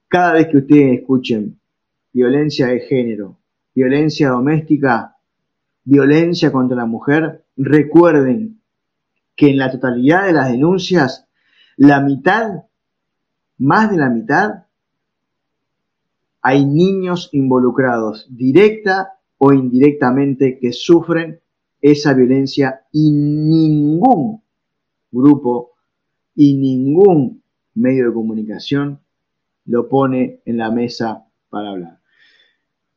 Cada 0.07 0.33
vez 0.33 0.47
que 0.47 0.57
ustedes 0.57 0.99
escuchen 0.99 1.59
violencia 2.11 2.67
de 2.67 2.79
género, 2.79 3.37
violencia 3.75 4.29
doméstica, 4.29 5.17
violencia 5.83 6.51
contra 6.51 6.77
la 6.77 6.85
mujer, 6.85 7.45
recuerden 7.57 8.58
que 9.39 9.51
en 9.51 9.57
la 9.57 9.71
totalidad 9.71 10.25
de 10.25 10.33
las 10.33 10.51
denuncias, 10.51 11.25
la 11.77 12.01
mitad, 12.01 12.65
más 13.57 13.89
de 13.89 13.95
la 13.95 14.09
mitad, 14.09 14.65
hay 16.41 16.65
niños 16.65 17.29
involucrados 17.31 18.27
directa 18.29 19.13
o 19.37 19.53
indirectamente 19.53 20.59
que 20.59 20.73
sufren 20.73 21.39
esa 21.79 22.13
violencia 22.13 22.81
y 22.91 23.11
ningún 23.11 24.43
grupo 25.09 25.71
y 26.35 26.55
ningún 26.57 27.41
medio 27.75 28.07
de 28.07 28.13
comunicación 28.13 28.99
lo 29.67 29.87
pone 29.87 30.41
en 30.43 30.57
la 30.57 30.69
mesa 30.69 31.25
para 31.49 31.69
hablar. 31.69 31.99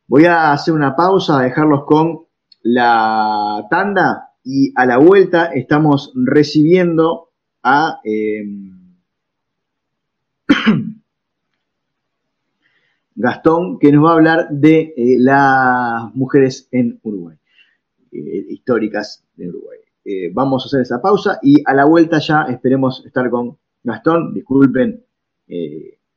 Voy 0.08 0.24
a 0.24 0.50
hacer 0.50 0.74
una 0.74 0.96
pausa, 0.96 1.38
a 1.38 1.44
dejarlos 1.44 1.84
con 1.84 2.22
la 2.62 3.64
tanda 3.70 4.31
y 4.44 4.72
a 4.76 4.86
la 4.86 4.98
vuelta 4.98 5.46
estamos 5.46 6.12
recibiendo 6.14 7.30
a 7.62 8.00
em, 8.04 8.96
Gastón, 13.14 13.78
que 13.78 13.92
nos 13.92 14.04
va 14.04 14.10
a 14.10 14.14
hablar 14.14 14.48
de 14.50 14.94
eh, 14.96 15.16
las 15.18 16.14
mujeres 16.14 16.68
en 16.72 16.98
Uruguay. 17.02 17.36
eh, 18.12 18.46
históricas 18.50 19.24
de 19.36 19.48
Uruguay. 19.48 19.78
Eh, 20.04 20.30
vamos 20.32 20.64
a 20.64 20.66
hacer 20.66 20.80
esa 20.82 21.00
pausa 21.00 21.38
y 21.42 21.62
a 21.64 21.74
la 21.74 21.84
vuelta 21.84 22.18
ya 22.18 22.42
esperemos 22.44 23.04
estar 23.06 23.30
con 23.30 23.58
Gastón. 23.84 24.34
Disculpen, 24.34 25.04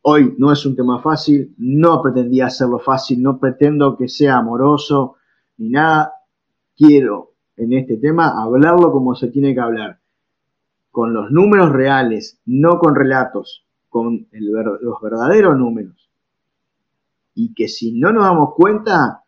hoy 0.01 0.35
no 0.37 0.51
es 0.51 0.65
un 0.65 0.75
tema 0.75 1.01
fácil, 1.01 1.53
no 1.57 2.01
pretendía 2.01 2.47
hacerlo 2.47 2.79
fácil, 2.79 3.21
no 3.21 3.39
pretendo 3.39 3.97
que 3.97 4.07
sea 4.07 4.37
amoroso 4.37 5.17
ni 5.57 5.69
nada. 5.69 6.13
Quiero 6.75 7.34
en 7.57 7.73
este 7.73 7.97
tema 7.97 8.41
hablarlo 8.41 8.91
como 8.91 9.15
se 9.15 9.29
tiene 9.29 9.53
que 9.53 9.61
hablar, 9.61 9.99
con 10.91 11.13
los 11.13 11.31
números 11.31 11.71
reales, 11.71 12.39
no 12.45 12.79
con 12.79 12.95
relatos, 12.95 13.65
con 13.89 14.27
los 14.31 15.01
verdaderos 15.01 15.57
números. 15.57 16.09
Y 17.33 17.53
que 17.53 17.67
si 17.67 17.91
no 17.93 18.11
nos 18.13 18.23
damos 18.23 18.53
cuenta, 18.55 19.23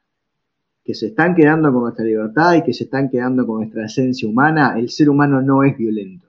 que 0.83 0.93
se 0.93 1.07
están 1.07 1.35
quedando 1.35 1.71
con 1.73 1.81
nuestra 1.81 2.05
libertad 2.05 2.53
y 2.53 2.63
que 2.63 2.73
se 2.73 2.85
están 2.85 3.09
quedando 3.09 3.45
con 3.45 3.57
nuestra 3.57 3.85
esencia 3.85 4.27
humana, 4.27 4.79
el 4.79 4.89
ser 4.89 5.09
humano 5.09 5.41
no 5.41 5.63
es 5.63 5.77
violento. 5.77 6.27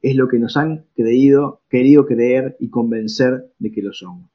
Es 0.00 0.16
lo 0.16 0.26
que 0.28 0.38
nos 0.38 0.56
han 0.56 0.86
creído, 0.96 1.60
querido 1.68 2.06
creer 2.06 2.56
y 2.58 2.70
convencer 2.70 3.52
de 3.58 3.70
que 3.70 3.82
lo 3.82 3.92
somos. 3.92 4.30